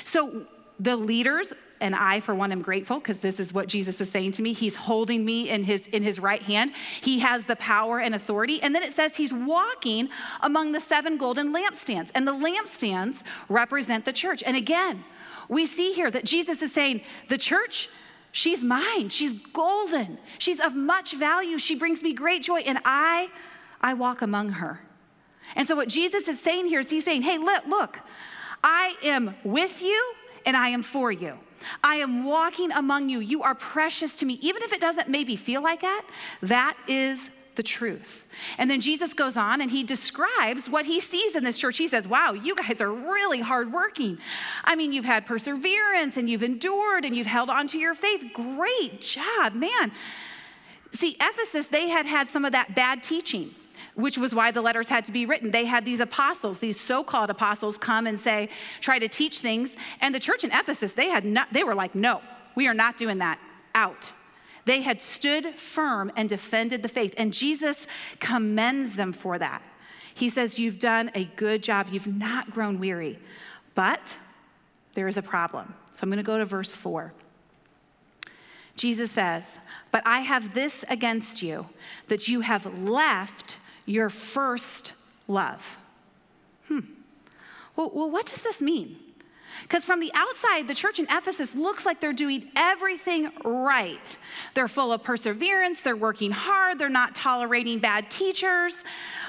So 0.05 0.45
the 0.79 0.95
leaders 0.95 1.53
and 1.83 1.95
i 1.95 2.19
for 2.19 2.33
one 2.33 2.51
am 2.51 2.61
grateful 2.61 2.97
because 2.97 3.17
this 3.17 3.39
is 3.39 3.53
what 3.53 3.67
jesus 3.67 3.99
is 4.01 4.09
saying 4.09 4.31
to 4.31 4.41
me. 4.41 4.53
He's 4.53 4.75
holding 4.75 5.25
me 5.25 5.49
in 5.49 5.63
his 5.63 5.85
in 5.87 6.01
his 6.01 6.19
right 6.19 6.41
hand. 6.41 6.71
He 7.01 7.19
has 7.19 7.45
the 7.45 7.57
power 7.57 7.99
and 7.99 8.15
authority. 8.15 8.61
And 8.61 8.73
then 8.73 8.83
it 8.83 8.93
says 8.93 9.17
he's 9.17 9.33
walking 9.33 10.09
among 10.41 10.71
the 10.71 10.79
seven 10.79 11.17
golden 11.17 11.53
lampstands. 11.53 12.09
And 12.15 12.27
the 12.27 12.31
lampstands 12.31 13.17
represent 13.49 14.05
the 14.05 14.13
church. 14.13 14.41
And 14.45 14.55
again 14.55 15.03
we 15.49 15.65
see 15.65 15.93
here 15.93 16.09
that 16.09 16.25
jesus 16.25 16.61
is 16.61 16.73
saying 16.73 17.01
the 17.29 17.37
church 17.37 17.89
she's 18.31 18.63
mine. 18.63 19.09
She's 19.09 19.33
golden. 19.33 20.17
She's 20.39 20.59
of 20.59 20.73
much 20.75 21.13
value. 21.13 21.57
She 21.59 21.75
brings 21.75 22.01
me 22.01 22.13
great 22.13 22.43
joy. 22.43 22.61
And 22.61 22.79
i 22.85 23.29
i 23.81 23.93
walk 23.93 24.21
among 24.21 24.49
her. 24.51 24.79
And 25.55 25.67
so 25.67 25.75
what 25.75 25.89
jesus 25.89 26.27
is 26.27 26.39
saying 26.39 26.67
here 26.67 26.79
is 26.79 26.89
he's 26.89 27.05
saying 27.05 27.23
hey 27.23 27.37
look 27.37 27.65
look. 27.67 27.99
I 28.63 28.95
am 29.03 29.35
with 29.43 29.81
you 29.81 30.13
and 30.45 30.55
I 30.55 30.69
am 30.69 30.83
for 30.83 31.11
you. 31.11 31.37
I 31.83 31.97
am 31.97 32.25
walking 32.25 32.71
among 32.71 33.09
you. 33.09 33.19
You 33.19 33.43
are 33.43 33.55
precious 33.55 34.17
to 34.17 34.25
me. 34.25 34.37
Even 34.41 34.63
if 34.63 34.73
it 34.73 34.81
doesn't 34.81 35.09
maybe 35.09 35.35
feel 35.35 35.61
like 35.61 35.81
that, 35.81 36.05
that 36.41 36.77
is 36.87 37.29
the 37.55 37.63
truth. 37.63 38.25
And 38.57 38.69
then 38.69 38.81
Jesus 38.81 39.13
goes 39.13 39.37
on 39.37 39.61
and 39.61 39.69
he 39.69 39.83
describes 39.83 40.69
what 40.69 40.85
he 40.85 40.99
sees 40.99 41.35
in 41.35 41.43
this 41.43 41.57
church. 41.57 41.77
He 41.77 41.87
says, 41.87 42.07
Wow, 42.07 42.33
you 42.33 42.55
guys 42.55 42.81
are 42.81 42.91
really 42.91 43.41
hardworking. 43.41 44.17
I 44.63 44.75
mean, 44.75 44.91
you've 44.91 45.05
had 45.05 45.25
perseverance 45.25 46.17
and 46.17 46.29
you've 46.29 46.43
endured 46.43 47.05
and 47.05 47.15
you've 47.15 47.27
held 47.27 47.49
on 47.49 47.67
to 47.69 47.77
your 47.77 47.93
faith. 47.93 48.21
Great 48.33 49.01
job, 49.01 49.53
man. 49.53 49.91
See, 50.93 51.15
Ephesus, 51.19 51.67
they 51.67 51.89
had 51.89 52.05
had 52.05 52.29
some 52.29 52.45
of 52.45 52.51
that 52.51 52.75
bad 52.75 53.03
teaching 53.03 53.55
which 53.95 54.17
was 54.17 54.33
why 54.33 54.51
the 54.51 54.61
letters 54.61 54.87
had 54.87 55.05
to 55.05 55.11
be 55.11 55.25
written. 55.25 55.51
They 55.51 55.65
had 55.65 55.85
these 55.85 55.99
apostles, 55.99 56.59
these 56.59 56.79
so-called 56.79 57.29
apostles 57.29 57.77
come 57.77 58.07
and 58.07 58.19
say, 58.19 58.49
try 58.81 58.99
to 58.99 59.07
teach 59.07 59.39
things. 59.39 59.71
And 60.01 60.13
the 60.13 60.19
church 60.19 60.43
in 60.43 60.51
Ephesus, 60.51 60.93
they 60.93 61.09
had 61.09 61.25
not, 61.25 61.53
they 61.53 61.63
were 61.63 61.75
like, 61.75 61.93
no, 61.93 62.21
we 62.55 62.67
are 62.67 62.73
not 62.73 62.97
doing 62.97 63.19
that. 63.19 63.39
Out. 63.75 64.13
They 64.65 64.81
had 64.81 65.01
stood 65.01 65.59
firm 65.59 66.11
and 66.15 66.29
defended 66.29 66.83
the 66.83 66.87
faith, 66.87 67.13
and 67.17 67.33
Jesus 67.33 67.85
commends 68.19 68.95
them 68.95 69.11
for 69.11 69.37
that. 69.39 69.61
He 70.13 70.29
says, 70.29 70.59
You've 70.59 70.79
done 70.79 71.11
a 71.15 71.25
good 71.25 71.63
job, 71.63 71.87
you've 71.91 72.07
not 72.07 72.51
grown 72.51 72.79
weary. 72.79 73.19
But 73.75 74.17
there 74.93 75.07
is 75.07 75.17
a 75.17 75.21
problem. 75.21 75.73
So 75.93 76.01
I'm 76.03 76.09
going 76.09 76.17
to 76.17 76.23
go 76.23 76.37
to 76.37 76.45
verse 76.45 76.73
4. 76.73 77.13
Jesus 78.75 79.11
says, 79.11 79.43
But 79.91 80.03
I 80.05 80.19
have 80.19 80.53
this 80.53 80.85
against 80.87 81.41
you, 81.41 81.67
that 82.07 82.27
you 82.27 82.41
have 82.41 82.65
left 82.77 83.57
your 83.85 84.09
first 84.09 84.93
love. 85.27 85.61
Hmm. 86.67 86.79
Well, 87.75 87.91
well 87.93 88.09
what 88.09 88.25
does 88.25 88.41
this 88.41 88.61
mean? 88.61 88.97
Because 89.61 89.85
from 89.85 89.99
the 89.99 90.11
outside, 90.13 90.67
the 90.67 90.73
church 90.73 90.99
in 90.99 91.07
Ephesus 91.09 91.53
looks 91.55 91.85
like 91.85 92.01
they're 92.01 92.11
doing 92.11 92.49
everything 92.55 93.31
right. 93.45 94.17
They're 94.55 94.67
full 94.67 94.91
of 94.91 95.03
perseverance, 95.03 95.81
they're 95.81 95.95
working 95.95 96.31
hard, 96.31 96.79
they're 96.79 96.89
not 96.89 97.15
tolerating 97.15 97.79
bad 97.79 98.09
teachers. 98.09 98.75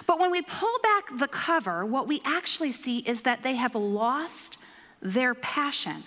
But 0.07 0.19
when 0.19 0.31
we 0.31 0.43
pull 0.43 0.79
back 0.83 1.19
the 1.19 1.29
cover, 1.29 1.85
what 1.85 2.09
we 2.09 2.21
actually 2.25 2.73
see 2.73 2.99
is 2.99 3.23
that 3.23 3.43
they 3.43 3.57
have 3.57 3.75
lost 3.75 4.57
their 5.01 5.35
passion. 5.35 6.05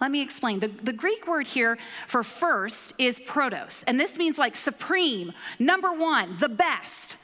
Let 0.00 0.10
me 0.10 0.20
explain. 0.20 0.58
The, 0.58 0.68
the, 0.82 0.92
Greek 0.92 1.28
word 1.28 1.46
here 1.46 1.78
for 2.08 2.24
first 2.24 2.92
is 2.98 3.20
protos, 3.20 3.84
and 3.86 4.00
this 4.00 4.16
means 4.16 4.36
like 4.36 4.56
supreme, 4.56 5.32
number 5.60 5.92
one, 5.92 6.38
the 6.40 6.48
best. 6.48 7.16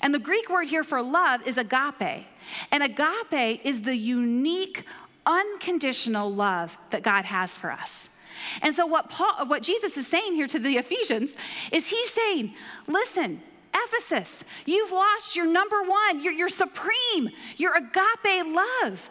And 0.00 0.14
the 0.14 0.18
Greek 0.18 0.48
word 0.48 0.68
here 0.68 0.84
for 0.84 1.02
love 1.02 1.46
is 1.46 1.58
agape. 1.58 2.26
And 2.70 2.82
agape 2.82 3.60
is 3.64 3.82
the 3.82 3.96
unique 3.96 4.84
unconditional 5.26 6.32
love 6.32 6.76
that 6.90 7.02
God 7.02 7.24
has 7.26 7.56
for 7.56 7.70
us. 7.70 8.08
And 8.62 8.74
so, 8.74 8.86
what, 8.86 9.10
Paul, 9.10 9.46
what 9.46 9.62
Jesus 9.62 9.96
is 9.96 10.06
saying 10.06 10.34
here 10.34 10.46
to 10.46 10.58
the 10.58 10.76
Ephesians 10.76 11.30
is 11.70 11.88
he's 11.88 12.10
saying, 12.10 12.54
listen, 12.86 13.42
Ephesus, 13.74 14.44
you've 14.64 14.90
lost 14.90 15.36
your 15.36 15.46
number 15.46 15.82
one, 15.82 16.22
your, 16.22 16.32
your 16.32 16.48
supreme, 16.48 17.30
your 17.56 17.74
agape 17.76 18.46
love. 18.46 19.10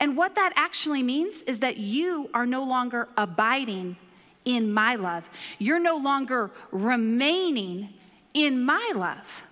And 0.00 0.16
what 0.16 0.36
that 0.36 0.52
actually 0.54 1.02
means 1.02 1.42
is 1.42 1.58
that 1.58 1.76
you 1.76 2.30
are 2.32 2.46
no 2.46 2.62
longer 2.62 3.08
abiding 3.16 3.96
in 4.44 4.72
my 4.72 4.94
love. 4.94 5.28
You're 5.58 5.80
no 5.80 5.96
longer 5.96 6.50
remaining 6.70 7.90
in 8.32 8.62
my 8.62 8.92
love. 8.94 9.42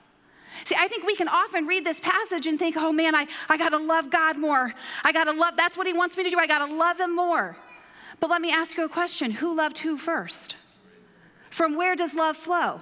See, 0.65 0.75
I 0.79 0.89
think 0.89 1.05
we 1.05 1.17
can 1.17 1.29
often 1.29 1.67
read 1.67 1.85
this 1.85 2.01
passage 2.01 2.47
and 2.47 2.59
think, 2.59 2.77
oh 2.77 2.93
man, 2.93 3.15
I, 3.15 3.27
I 3.49 3.57
gotta 3.57 3.79
love 3.79 4.11
God 4.11 4.39
more. 4.39 4.73
I 5.05 5.13
gotta 5.13 5.33
love, 5.33 5.55
that's 5.57 5.77
what 5.77 5.87
He 5.87 5.93
wants 5.93 6.17
me 6.17 6.25
to 6.25 6.31
do. 6.31 6.39
I 6.39 6.47
gotta 6.47 6.73
love 6.73 7.01
Him 7.01 7.15
more. 7.15 7.57
But 8.21 8.31
let 8.31 8.41
me 8.41 8.51
ask 8.51 8.77
you 8.77 8.85
a 8.85 8.89
question 8.89 9.31
who 9.31 9.55
loved 9.55 9.79
who 9.79 9.99
first? 9.99 10.57
From 11.51 11.77
where 11.77 11.97
does 11.97 12.15
love 12.15 12.37
flow? 12.37 12.81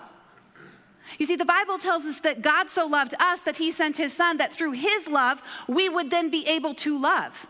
You 1.19 1.26
see, 1.26 1.37
the 1.37 1.45
Bible 1.45 1.78
tells 1.78 2.04
us 2.04 2.21
that 2.21 2.40
God 2.40 2.71
so 2.71 2.87
loved 2.87 3.14
us 3.21 3.40
that 3.40 3.57
He 3.57 3.71
sent 3.71 3.97
His 3.97 4.12
Son, 4.12 4.38
that 4.38 4.52
through 4.54 4.73
His 4.73 5.07
love, 5.07 5.40
we 5.69 5.88
would 5.88 6.11
then 6.11 6.31
be 6.31 6.47
able 6.47 6.75
to 6.76 6.99
love. 6.99 7.47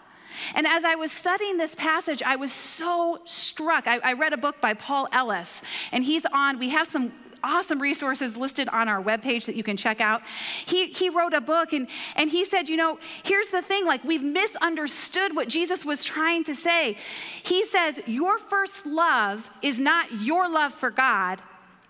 And 0.55 0.67
as 0.67 0.85
I 0.85 0.95
was 0.95 1.13
studying 1.13 1.59
this 1.59 1.75
passage, 1.75 2.23
I 2.23 2.37
was 2.37 2.53
so 2.53 3.21
struck. 3.25 3.87
I, 3.87 3.99
I, 3.99 4.13
read 4.15 4.33
a 4.33 4.37
book 4.37 4.61
by 4.61 4.75
Paul 4.75 5.09
Ellis, 5.13 5.63
and 5.93 6.05
he's 6.05 6.25
on, 6.33 6.59
we 6.59 6.71
have 6.71 6.89
some 6.89 7.13
awesome 7.45 7.81
resources 7.81 8.37
listed 8.37 8.69
on 8.71 8.89
our 8.89 9.03
webpage 9.03 9.45
that 9.45 9.55
you 9.55 9.63
can 9.63 9.77
check 9.77 10.01
out. 10.01 10.23
He, 10.67 10.87
he 10.87 11.11
wrote 11.11 11.35
a 11.35 11.41
book 11.41 11.73
and, 11.73 11.87
and 12.17 12.31
he 12.31 12.45
said, 12.45 12.69
you 12.69 12.77
know, 12.77 12.99
here's 13.23 13.49
the 13.49 13.63
thing 13.63 13.85
like, 13.85 14.03
we've 14.03 14.23
misunderstood 14.23 15.37
what 15.37 15.49
Jesus 15.49 15.85
was 15.85 16.03
trying 16.03 16.45
to 16.45 16.55
say. 16.55 16.97
He 17.43 17.65
says, 17.67 18.01
your 18.07 18.39
first 18.39 18.87
love 18.87 19.49
is 19.63 19.79
not 19.79 20.23
your 20.23 20.49
love 20.49 20.75
for 20.75 20.91
God, 20.91 21.43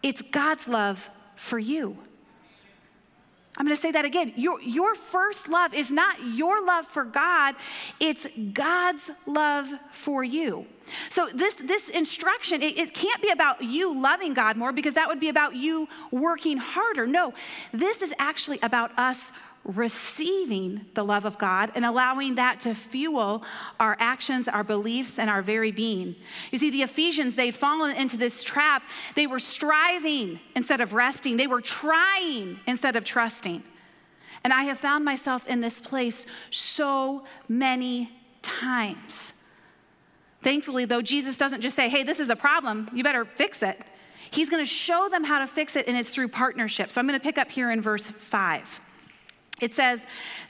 it's 0.02 0.20
God's 0.20 0.68
love 0.68 1.08
for 1.36 1.58
you. 1.58 1.96
I'm 3.56 3.66
going 3.66 3.76
to 3.76 3.80
say 3.80 3.92
that 3.92 4.04
again. 4.04 4.32
Your, 4.36 4.60
your 4.60 4.96
first 4.96 5.48
love 5.48 5.74
is 5.74 5.90
not 5.90 6.16
your 6.34 6.64
love 6.64 6.86
for 6.88 7.04
God, 7.04 7.54
it's 8.00 8.26
God's 8.52 9.10
love 9.26 9.68
for 9.92 10.24
you. 10.24 10.66
So, 11.08 11.28
this, 11.32 11.54
this 11.54 11.88
instruction, 11.88 12.62
it, 12.62 12.76
it 12.76 12.94
can't 12.94 13.22
be 13.22 13.30
about 13.30 13.62
you 13.62 13.98
loving 13.98 14.34
God 14.34 14.56
more 14.56 14.72
because 14.72 14.94
that 14.94 15.08
would 15.08 15.20
be 15.20 15.28
about 15.28 15.54
you 15.54 15.88
working 16.10 16.58
harder. 16.58 17.06
No, 17.06 17.32
this 17.72 18.02
is 18.02 18.12
actually 18.18 18.58
about 18.60 18.96
us 18.98 19.30
receiving 19.64 20.84
the 20.94 21.04
love 21.04 21.24
of 21.24 21.38
God 21.38 21.72
and 21.74 21.84
allowing 21.84 22.34
that 22.34 22.60
to 22.60 22.74
fuel 22.74 23.42
our 23.80 23.96
actions, 23.98 24.46
our 24.46 24.64
beliefs, 24.64 25.18
and 25.18 25.30
our 25.30 25.42
very 25.42 25.72
being. 25.72 26.14
You 26.50 26.58
see, 26.58 26.70
the 26.70 26.82
Ephesians, 26.82 27.34
they'd 27.34 27.54
fallen 27.54 27.96
into 27.96 28.16
this 28.16 28.44
trap. 28.44 28.82
They 29.14 29.26
were 29.26 29.38
striving 29.38 30.40
instead 30.54 30.80
of 30.80 30.92
resting, 30.92 31.36
they 31.36 31.46
were 31.46 31.62
trying 31.62 32.60
instead 32.66 32.96
of 32.96 33.04
trusting. 33.04 33.62
And 34.42 34.52
I 34.52 34.64
have 34.64 34.78
found 34.78 35.04
myself 35.04 35.46
in 35.46 35.62
this 35.62 35.80
place 35.80 36.26
so 36.50 37.24
many 37.48 38.12
times. 38.42 39.32
Thankfully, 40.42 40.84
though, 40.84 41.00
Jesus 41.00 41.36
doesn't 41.36 41.62
just 41.62 41.74
say, 41.74 41.88
hey, 41.88 42.02
this 42.02 42.20
is 42.20 42.28
a 42.28 42.36
problem, 42.36 42.90
you 42.92 43.02
better 43.02 43.24
fix 43.24 43.62
it. 43.62 43.80
He's 44.30 44.50
going 44.50 44.62
to 44.62 44.68
show 44.68 45.08
them 45.08 45.24
how 45.24 45.38
to 45.38 45.46
fix 45.46 45.76
it, 45.76 45.86
and 45.86 45.96
it's 45.96 46.10
through 46.10 46.28
partnership. 46.28 46.92
So 46.92 47.00
I'm 47.00 47.06
going 47.06 47.18
to 47.18 47.22
pick 47.22 47.38
up 47.38 47.50
here 47.50 47.70
in 47.70 47.80
verse 47.80 48.06
5. 48.06 48.80
It 49.60 49.74
says, 49.74 50.00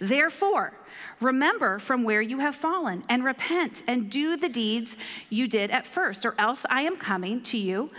Therefore, 0.01 0.73
remember 1.21 1.79
from 1.79 2.05
where 2.05 2.23
you 2.23 2.39
have 2.39 2.57
fallen 2.57 3.05
and 3.09 3.25
repent 3.25 3.83
and 3.87 4.11
do 4.11 4.37
the 4.37 4.49
deeds 4.49 4.97
you 5.31 5.47
did 5.47 5.71
at 5.71 5.87
first, 5.87 6.25
or 6.25 6.35
else 6.39 6.65
I 6.69 6.83
am 6.83 6.97
coming 6.97 7.43
to 7.43 7.59
you 7.59 7.91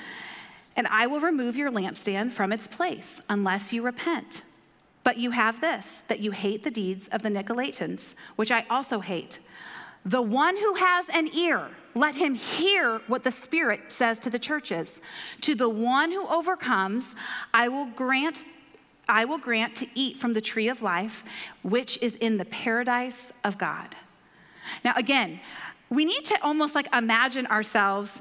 and 0.75 0.87
I 0.87 1.07
will 1.07 1.19
remove 1.19 1.55
your 1.55 1.71
lampstand 1.71 2.33
from 2.33 2.51
its 2.51 2.67
place 2.67 3.21
unless 3.29 3.71
you 3.71 3.81
repent. 3.81 4.41
But 5.03 5.17
you 5.17 5.31
have 5.31 5.61
this 5.61 6.01
that 6.07 6.19
you 6.19 6.31
hate 6.31 6.63
the 6.63 6.71
deeds 6.71 7.07
of 7.11 7.21
the 7.21 7.29
Nicolaitans, 7.29 8.15
which 8.35 8.51
I 8.51 8.65
also 8.69 8.99
hate. 8.99 9.39
The 10.03 10.21
one 10.21 10.57
who 10.57 10.75
has 10.75 11.05
an 11.13 11.29
ear, 11.29 11.69
let 11.95 12.15
him 12.15 12.35
hear 12.35 12.99
what 13.07 13.23
the 13.23 13.31
Spirit 13.31 13.81
says 13.91 14.19
to 14.19 14.29
the 14.29 14.37
churches. 14.37 15.01
To 15.41 15.55
the 15.55 15.69
one 15.69 16.11
who 16.11 16.27
overcomes, 16.27 17.05
I 17.53 17.69
will 17.69 17.87
grant 17.87 18.45
I 19.07 19.25
will 19.25 19.37
grant 19.37 19.75
to 19.77 19.87
eat 19.95 20.17
from 20.17 20.33
the 20.33 20.41
tree 20.41 20.67
of 20.67 20.81
life, 20.81 21.23
which 21.61 21.97
is 22.01 22.15
in 22.15 22.37
the 22.37 22.45
paradise 22.45 23.31
of 23.43 23.57
God. 23.57 23.95
Now, 24.83 24.93
again, 24.95 25.39
we 25.89 26.05
need 26.05 26.25
to 26.25 26.41
almost 26.41 26.75
like 26.75 26.87
imagine 26.93 27.45
ourselves 27.47 28.11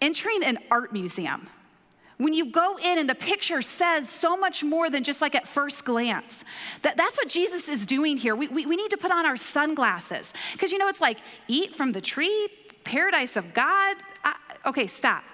entering 0.00 0.44
an 0.44 0.58
art 0.70 0.92
museum. 0.92 1.48
When 2.18 2.32
you 2.32 2.50
go 2.50 2.78
in 2.78 2.98
and 2.98 3.08
the 3.08 3.14
picture 3.14 3.60
says 3.60 4.08
so 4.08 4.36
much 4.36 4.64
more 4.64 4.88
than 4.88 5.04
just 5.04 5.20
like 5.20 5.34
at 5.34 5.46
first 5.46 5.84
glance. 5.84 6.44
That, 6.82 6.96
that's 6.96 7.16
what 7.16 7.28
Jesus 7.28 7.68
is 7.68 7.84
doing 7.84 8.16
here. 8.16 8.34
We, 8.34 8.48
we, 8.48 8.64
we 8.64 8.76
need 8.76 8.90
to 8.90 8.96
put 8.96 9.10
on 9.10 9.26
our 9.26 9.36
sunglasses. 9.36 10.32
Because 10.52 10.72
you 10.72 10.78
know, 10.78 10.88
it's 10.88 11.00
like 11.00 11.18
eat 11.46 11.74
from 11.74 11.92
the 11.92 12.00
tree, 12.00 12.48
paradise 12.84 13.36
of 13.36 13.52
God. 13.52 13.96
I, 14.24 14.34
okay, 14.64 14.86
stop. 14.86 15.24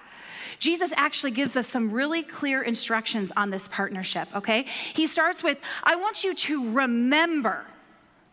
Jesus 0.59 0.91
actually 0.95 1.31
gives 1.31 1.55
us 1.55 1.67
some 1.67 1.91
really 1.91 2.23
clear 2.23 2.61
instructions 2.61 3.31
on 3.35 3.49
this 3.49 3.67
partnership, 3.67 4.27
okay? 4.35 4.65
He 4.93 5.07
starts 5.07 5.43
with, 5.43 5.57
I 5.83 5.95
want 5.95 6.23
you 6.23 6.33
to 6.33 6.71
remember. 6.71 7.65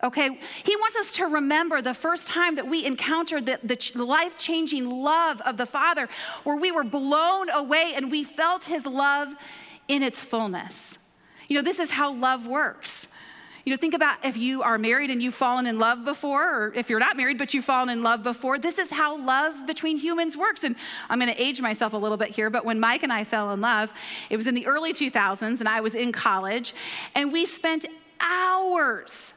Okay, 0.02 0.40
he 0.64 0.76
wants 0.76 0.96
us 0.96 1.12
to 1.16 1.26
remember 1.26 1.82
the 1.82 1.92
first 1.92 2.26
time 2.26 2.54
that 2.54 2.66
we 2.66 2.86
encountered 2.86 3.44
the, 3.44 3.58
the 3.62 4.02
life 4.02 4.38
changing 4.38 4.88
love 4.88 5.42
of 5.42 5.58
the 5.58 5.66
Father, 5.66 6.08
where 6.44 6.56
we 6.56 6.72
were 6.72 6.84
blown 6.84 7.50
away 7.50 7.92
and 7.94 8.10
we 8.10 8.24
felt 8.24 8.64
his 8.64 8.86
love 8.86 9.34
in 9.88 10.02
its 10.02 10.18
fullness. 10.18 10.96
You 11.48 11.56
know, 11.56 11.62
this 11.62 11.78
is 11.78 11.90
how 11.90 12.14
love 12.14 12.46
works. 12.46 13.08
You 13.64 13.72
know, 13.72 13.76
think 13.76 13.94
about 13.94 14.24
if 14.24 14.36
you 14.36 14.62
are 14.62 14.78
married 14.78 15.10
and 15.10 15.22
you've 15.22 15.34
fallen 15.34 15.66
in 15.66 15.78
love 15.78 16.04
before, 16.04 16.42
or 16.42 16.74
if 16.74 16.88
you're 16.88 17.00
not 17.00 17.16
married 17.16 17.38
but 17.38 17.52
you've 17.52 17.64
fallen 17.64 17.88
in 17.88 18.02
love 18.02 18.22
before. 18.22 18.58
This 18.58 18.78
is 18.78 18.90
how 18.90 19.18
love 19.18 19.66
between 19.66 19.98
humans 19.98 20.36
works. 20.36 20.64
And 20.64 20.76
I'm 21.08 21.18
going 21.18 21.32
to 21.32 21.40
age 21.40 21.60
myself 21.60 21.92
a 21.92 21.96
little 21.96 22.16
bit 22.16 22.30
here, 22.30 22.50
but 22.50 22.64
when 22.64 22.80
Mike 22.80 23.02
and 23.02 23.12
I 23.12 23.24
fell 23.24 23.52
in 23.52 23.60
love, 23.60 23.92
it 24.30 24.36
was 24.36 24.46
in 24.46 24.54
the 24.54 24.66
early 24.66 24.92
2000s, 24.92 25.60
and 25.60 25.68
I 25.68 25.80
was 25.80 25.94
in 25.94 26.12
college, 26.12 26.74
and 27.14 27.32
we 27.32 27.46
spent 27.46 27.86
hours, 28.20 29.32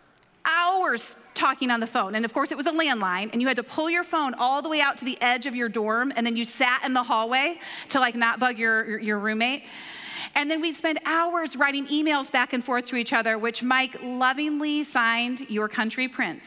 hours 0.45 1.15
talking 1.33 1.71
on 1.71 1.79
the 1.79 1.87
phone. 1.87 2.15
And 2.15 2.25
of 2.25 2.33
course, 2.33 2.51
it 2.51 2.57
was 2.57 2.67
a 2.67 2.71
landline, 2.71 3.29
and 3.31 3.41
you 3.41 3.47
had 3.47 3.57
to 3.57 3.63
pull 3.63 3.89
your 3.89 4.03
phone 4.03 4.33
all 4.35 4.61
the 4.61 4.69
way 4.69 4.81
out 4.81 4.97
to 4.99 5.05
the 5.05 5.19
edge 5.21 5.45
of 5.45 5.55
your 5.55 5.69
dorm, 5.69 6.13
and 6.15 6.25
then 6.25 6.35
you 6.35 6.45
sat 6.45 6.83
in 6.85 6.93
the 6.93 7.03
hallway 7.03 7.59
to 7.89 7.99
like 7.99 8.15
not 8.15 8.39
bug 8.39 8.57
your, 8.57 8.85
your, 8.85 8.99
your 8.99 9.19
roommate. 9.19 9.63
And 10.35 10.49
then 10.49 10.61
we'd 10.61 10.75
spend 10.75 10.99
hours 11.05 11.55
writing 11.55 11.87
emails 11.87 12.31
back 12.31 12.53
and 12.53 12.63
forth 12.63 12.85
to 12.85 12.95
each 12.95 13.13
other, 13.13 13.37
which 13.37 13.63
Mike 13.63 13.97
lovingly 14.01 14.83
signed 14.83 15.41
Your 15.49 15.67
Country 15.67 16.07
Prince. 16.07 16.45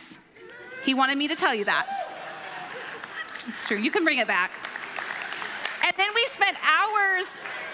He 0.85 0.95
wanted 0.95 1.19
me 1.19 1.29
to 1.29 1.37
tell 1.37 1.55
you 1.55 1.65
that. 1.65 1.87
It's 3.49 3.67
true. 3.67 3.79
You 3.79 3.91
can 3.91 4.05
bring 4.05 4.19
it 4.19 4.27
back. 4.27 4.51
And 5.85 5.95
then 5.97 6.09
we 6.15 6.27
spent 6.33 6.57
hours. 6.67 7.27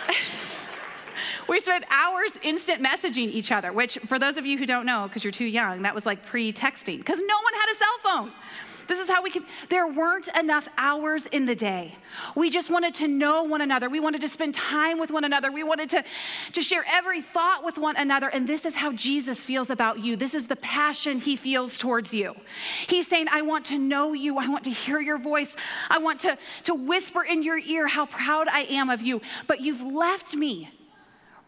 we 1.49 1.61
spent 1.61 1.85
hours 1.91 2.33
instant 2.43 2.83
messaging 2.83 3.31
each 3.31 3.51
other, 3.51 3.73
which, 3.73 3.99
for 4.07 4.19
those 4.19 4.37
of 4.37 4.45
you 4.45 4.59
who 4.59 4.67
don't 4.67 4.85
know, 4.85 5.05
because 5.09 5.25
you're 5.25 5.33
too 5.33 5.47
young, 5.47 5.83
that 5.83 5.95
was 5.95 6.05
like 6.05 6.25
pre 6.25 6.53
texting, 6.53 6.99
because 6.99 7.21
no 7.21 7.37
one 7.43 7.55
had 7.55 7.75
a 7.75 7.79
cell 7.79 7.99
phone. 8.03 8.33
This 8.89 8.99
is 8.99 9.09
how 9.09 9.23
we 9.23 9.31
could, 9.31 9.45
there 9.71 9.87
weren't 9.87 10.29
enough 10.29 10.69
hours 10.77 11.25
in 11.33 11.47
the 11.47 11.55
day. 11.55 11.97
We 12.35 12.51
just 12.51 12.71
wanted 12.71 12.95
to 12.97 13.09
know 13.09 13.43
one 13.45 13.61
another. 13.61 13.89
We 13.89 14.01
wanted 14.01 14.21
to 14.23 14.29
spend 14.29 14.55
time 14.55 14.99
with 14.99 15.11
one 15.11 15.25
another. 15.25 15.51
We 15.51 15.63
wanted 15.63 15.91
to, 15.91 16.05
to 16.53 16.63
share 16.63 16.85
every 16.91 17.23
thought 17.23 17.65
with 17.65 17.79
one 17.79 17.97
another. 17.97 18.29
And 18.29 18.47
this 18.47 18.65
is 18.65 18.75
how 18.75 18.93
Jesus 18.93 19.39
feels 19.39 19.71
about 19.71 20.01
you. 20.01 20.17
This 20.17 20.35
is 20.35 20.47
the 20.47 20.57
passion 20.57 21.21
he 21.21 21.37
feels 21.37 21.79
towards 21.79 22.13
you. 22.13 22.35
He's 22.87 23.07
saying, 23.07 23.27
I 23.31 23.43
want 23.43 23.67
to 23.67 23.79
know 23.79 24.13
you. 24.13 24.39
I 24.39 24.49
want 24.49 24.65
to 24.65 24.71
hear 24.71 25.01
your 25.01 25.19
voice. 25.19 25.55
I 25.89 25.99
want 25.99 26.21
to, 26.21 26.37
to 26.65 26.75
whisper 26.75 27.23
in 27.23 27.43
your 27.43 27.59
ear 27.59 27.87
how 27.87 28.07
proud 28.07 28.49
I 28.49 28.61
am 28.63 28.91
of 28.91 29.03
you. 29.03 29.21
But 29.47 29.61
you've 29.61 29.83
left 29.83 30.35
me. 30.35 30.71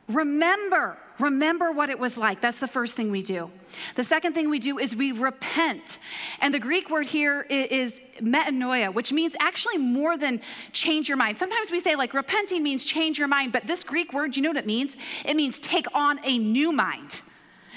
Remember, 0.09 0.99
remember 1.19 1.73
what 1.73 1.91
it 1.91 1.99
was 1.99 2.17
like. 2.17 2.41
That's 2.41 2.59
the 2.59 2.69
first 2.69 2.95
thing 2.95 3.11
we 3.11 3.23
do. 3.23 3.51
The 3.95 4.05
second 4.05 4.35
thing 4.35 4.51
we 4.51 4.59
do 4.59 4.79
is 4.79 4.95
we 4.95 5.13
repent. 5.13 5.99
And 6.41 6.53
the 6.53 6.59
Greek 6.59 6.91
word 6.91 7.07
here 7.07 7.43
is 7.43 7.93
metanoia, 8.21 8.93
which 8.93 9.13
means 9.13 9.35
actually 9.41 9.79
more 9.79 10.17
than 10.17 10.41
change 10.73 11.09
your 11.09 11.17
mind. 11.17 11.39
Sometimes 11.39 11.71
we 11.71 11.81
say, 11.81 11.97
like, 11.97 12.15
repenting 12.15 12.63
means 12.63 12.85
change 12.85 13.19
your 13.19 13.29
mind, 13.29 13.53
but 13.53 13.67
this 13.67 13.85
Greek 13.85 14.13
word, 14.13 14.37
you 14.37 14.43
know 14.43 14.51
what 14.51 14.57
it 14.57 14.67
means? 14.67 14.95
It 15.25 15.35
means 15.37 15.59
take 15.61 15.87
on 15.95 16.21
a 16.25 16.39
new 16.39 16.73
mind. 16.73 17.23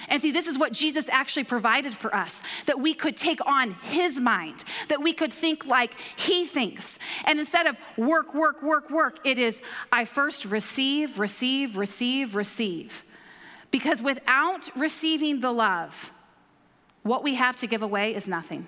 And 0.09 0.21
see, 0.21 0.31
this 0.31 0.47
is 0.47 0.57
what 0.57 0.71
Jesus 0.71 1.05
actually 1.09 1.43
provided 1.43 1.95
for 1.95 2.15
us 2.15 2.41
that 2.65 2.79
we 2.79 2.93
could 2.93 3.17
take 3.17 3.45
on 3.45 3.71
his 3.71 4.17
mind, 4.17 4.63
that 4.89 5.01
we 5.01 5.11
could 5.11 5.33
think 5.33 5.65
like 5.65 5.91
he 6.15 6.45
thinks. 6.45 6.97
And 7.25 7.39
instead 7.39 7.67
of 7.67 7.75
work, 7.97 8.33
work, 8.33 8.63
work, 8.63 8.89
work, 8.89 9.19
it 9.25 9.37
is 9.37 9.57
I 9.91 10.05
first 10.05 10.45
receive, 10.45 11.19
receive, 11.19 11.75
receive, 11.75 12.35
receive. 12.35 13.03
Because 13.71 14.01
without 14.01 14.69
receiving 14.75 15.41
the 15.41 15.51
love, 15.51 16.11
what 17.03 17.23
we 17.23 17.35
have 17.35 17.57
to 17.57 17.67
give 17.67 17.81
away 17.81 18.15
is 18.15 18.27
nothing. 18.27 18.67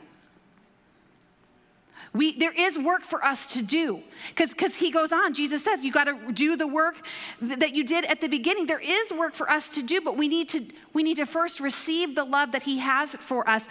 We, 2.14 2.38
there 2.38 2.52
is 2.52 2.78
work 2.78 3.04
for 3.04 3.24
us 3.24 3.46
to 3.54 3.62
do 3.62 4.02
because 4.36 4.76
he 4.76 4.90
goes 4.90 5.12
on. 5.12 5.34
Jesus 5.34 5.64
says, 5.64 5.84
You 5.84 5.92
got 5.92 6.06
to 6.06 6.32
do 6.32 6.58
the 6.58 6.66
work 6.66 6.96
that 7.40 7.76
you 7.76 7.84
did 7.84 8.06
at 8.06 8.20
the 8.20 8.28
beginning. 8.28 8.66
There 8.66 8.80
is 8.80 9.12
work 9.12 9.36
for 9.36 9.50
us 9.50 9.68
to 9.70 9.84
do, 9.84 10.02
but 10.02 10.18
we 10.18 10.28
need 10.28 10.50
to, 10.50 10.66
we 10.94 11.04
need 11.04 11.18
to 11.18 11.26
first 11.26 11.60
receive 11.60 12.16
the 12.16 12.24
love 12.24 12.52
that 12.54 12.64
he 12.64 12.80
has 12.80 13.12
for 13.20 13.48
us. 13.48 13.62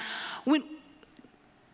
When, 0.44 0.62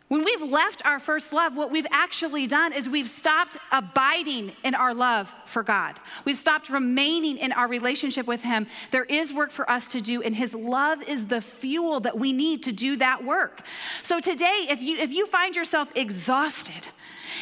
when 0.09 0.23
we've 0.23 0.43
left 0.43 0.85
our 0.85 1.01
first 1.01 1.33
love, 1.33 1.57
what 1.57 1.71
we've 1.71 1.87
actually 1.91 2.47
done 2.47 2.75
is 2.75 2.89
we've 2.89 3.09
stopped 3.09 3.57
abiding 3.73 4.53
in 4.63 4.75
our 4.75 4.93
love 4.93 5.33
for 5.47 5.63
God. 5.63 5.99
We've 6.27 6.39
stopped 6.39 6.69
remaining 6.69 7.39
in 7.39 7.53
our 7.53 7.67
relationship 7.67 8.27
with 8.27 8.43
Him. 8.43 8.67
There 8.91 9.05
is 9.05 9.33
work 9.33 9.51
for 9.51 9.69
us 9.69 9.87
to 9.93 10.03
do, 10.03 10.21
and 10.21 10.37
His 10.37 10.53
love 10.53 11.03
is 11.03 11.27
the 11.27 11.41
fuel 11.41 12.01
that 12.01 12.19
we 12.19 12.35
need 12.35 12.63
to 12.65 12.73
do 12.73 12.97
that 12.97 13.25
work. 13.25 13.63
So 14.03 14.21
today, 14.21 14.67
if 14.69 14.83
you, 14.83 14.99
if 14.99 15.11
you 15.11 15.27
find 15.27 15.57
yourself 15.57 15.89
exhausted, 15.95 16.87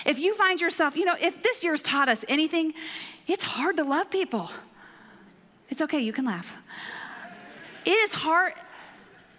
if 0.06 0.20
you 0.20 0.32
find 0.34 0.60
yourself, 0.60 0.96
you 0.96 1.04
know, 1.04 1.16
if 1.20 1.42
this 1.42 1.64
year's 1.64 1.82
taught 1.82 2.08
us 2.08 2.24
anything, 2.28 2.74
it's 3.26 3.42
hard 3.42 3.76
to 3.78 3.84
love 3.84 4.08
people. 4.08 4.50
It's 5.68 5.82
okay, 5.82 6.00
you 6.00 6.12
can 6.12 6.26
laugh. 6.26 6.54
It 7.84 7.90
is 7.90 8.12
hard. 8.12 8.52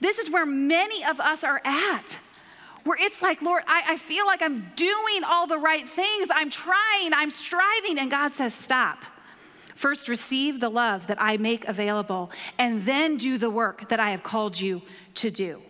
This 0.02 0.20
is 0.20 0.30
where 0.30 0.46
many 0.46 1.06
of 1.06 1.22
us 1.22 1.46
are 1.46 1.62
at 1.64 2.18
where 2.84 2.98
it's 3.00 3.22
like, 3.22 3.42
Lord, 3.42 3.64
I, 3.68 3.84
I 3.90 3.98
feel 3.98 4.26
like 4.26 4.42
I'm 4.42 4.72
doing 4.76 5.24
all 5.26 5.48
the 5.48 5.58
right 5.58 5.88
things. 5.88 6.28
I'm 6.34 6.50
trying, 6.50 7.14
I'm 7.14 7.32
striving. 7.32 7.98
And 7.98 8.12
God 8.12 8.34
says, 8.36 8.54
stop. 8.54 9.00
First, 9.76 10.08
receive 10.08 10.60
the 10.60 10.70
love 10.70 11.08
that 11.08 11.22
I 11.22 11.38
make 11.38 11.66
available, 11.66 12.30
and 12.60 12.86
then 12.86 13.18
do 13.18 13.38
the 13.38 13.50
work 13.50 13.90
that 13.90 14.00
I 14.00 14.12
have 14.12 14.22
called 14.22 14.60
you 14.60 14.82
to 15.16 15.32
do. 15.32 15.62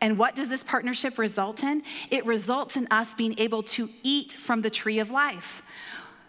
And 0.00 0.18
what 0.18 0.34
does 0.34 0.48
this 0.48 0.64
partnership 0.64 1.18
result 1.18 1.62
in? 1.62 1.82
It 2.10 2.26
results 2.26 2.76
in 2.76 2.88
us 2.90 3.14
being 3.14 3.38
able 3.38 3.62
to 3.64 3.88
eat 4.02 4.32
from 4.32 4.62
the 4.62 4.70
tree 4.70 4.98
of 4.98 5.10
life, 5.10 5.62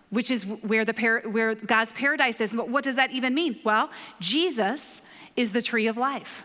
which 0.09 0.29
is 0.29 0.43
where, 0.43 0.85
the 0.85 0.93
where 1.25 1.55
God's 1.55 1.91
paradise 1.93 2.39
is. 2.39 2.51
But 2.51 2.69
what 2.69 2.83
does 2.83 2.97
that 2.97 3.11
even 3.11 3.33
mean? 3.33 3.59
Well, 3.63 3.89
Jesus 4.19 5.01
is 5.35 5.53
the 5.53 5.61
tree 5.61 5.87
of 5.87 5.97
life. 5.97 6.43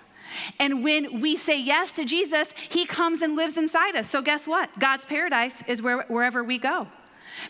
And 0.58 0.82
when 0.82 1.20
we 1.20 1.36
say 1.36 1.58
yes 1.58 1.92
to 1.92 2.04
Jesus, 2.04 2.48
he 2.68 2.84
comes 2.84 3.22
and 3.22 3.36
lives 3.36 3.56
inside 3.56 3.96
us. 3.96 4.08
So, 4.10 4.22
guess 4.22 4.46
what? 4.46 4.70
God's 4.78 5.04
paradise 5.04 5.54
is 5.66 5.82
where, 5.82 6.02
wherever 6.08 6.42
we 6.42 6.58
go. 6.58 6.88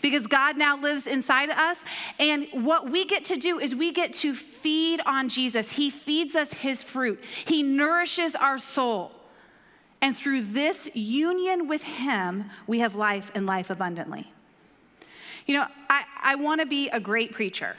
Because 0.03 0.27
God 0.27 0.57
now 0.57 0.79
lives 0.81 1.07
inside 1.07 1.51
of 1.51 1.57
us. 1.57 1.79
And 2.19 2.47
what 2.53 2.91
we 2.91 3.05
get 3.05 3.25
to 3.27 3.37
do 3.37 3.59
is 3.59 3.75
we 3.75 3.93
get 3.93 4.13
to 4.15 4.35
feed 4.35 5.01
on 5.07 5.29
Jesus. 5.29 5.71
He 5.71 5.91
feeds 5.91 6.35
us 6.35 6.53
his 6.53 6.83
fruit, 6.83 7.23
he 7.45 7.63
nourishes 7.63 8.35
our 8.35 8.59
soul. 8.59 9.13
And 10.01 10.17
through 10.17 10.43
this 10.53 10.89
union 10.95 11.67
with 11.67 11.83
him, 11.83 12.51
we 12.69 12.79
have 12.79 12.95
life 12.95 13.33
and 13.35 13.47
life 13.47 13.69
abundantly. 13.69 14.33
You 15.47 15.55
know, 15.55 15.67
I, 15.91 16.05
I 16.23 16.35
want 16.37 16.61
to 16.61 16.67
be 16.67 16.89
a 16.91 17.01
great 17.01 17.33
preacher. 17.33 17.77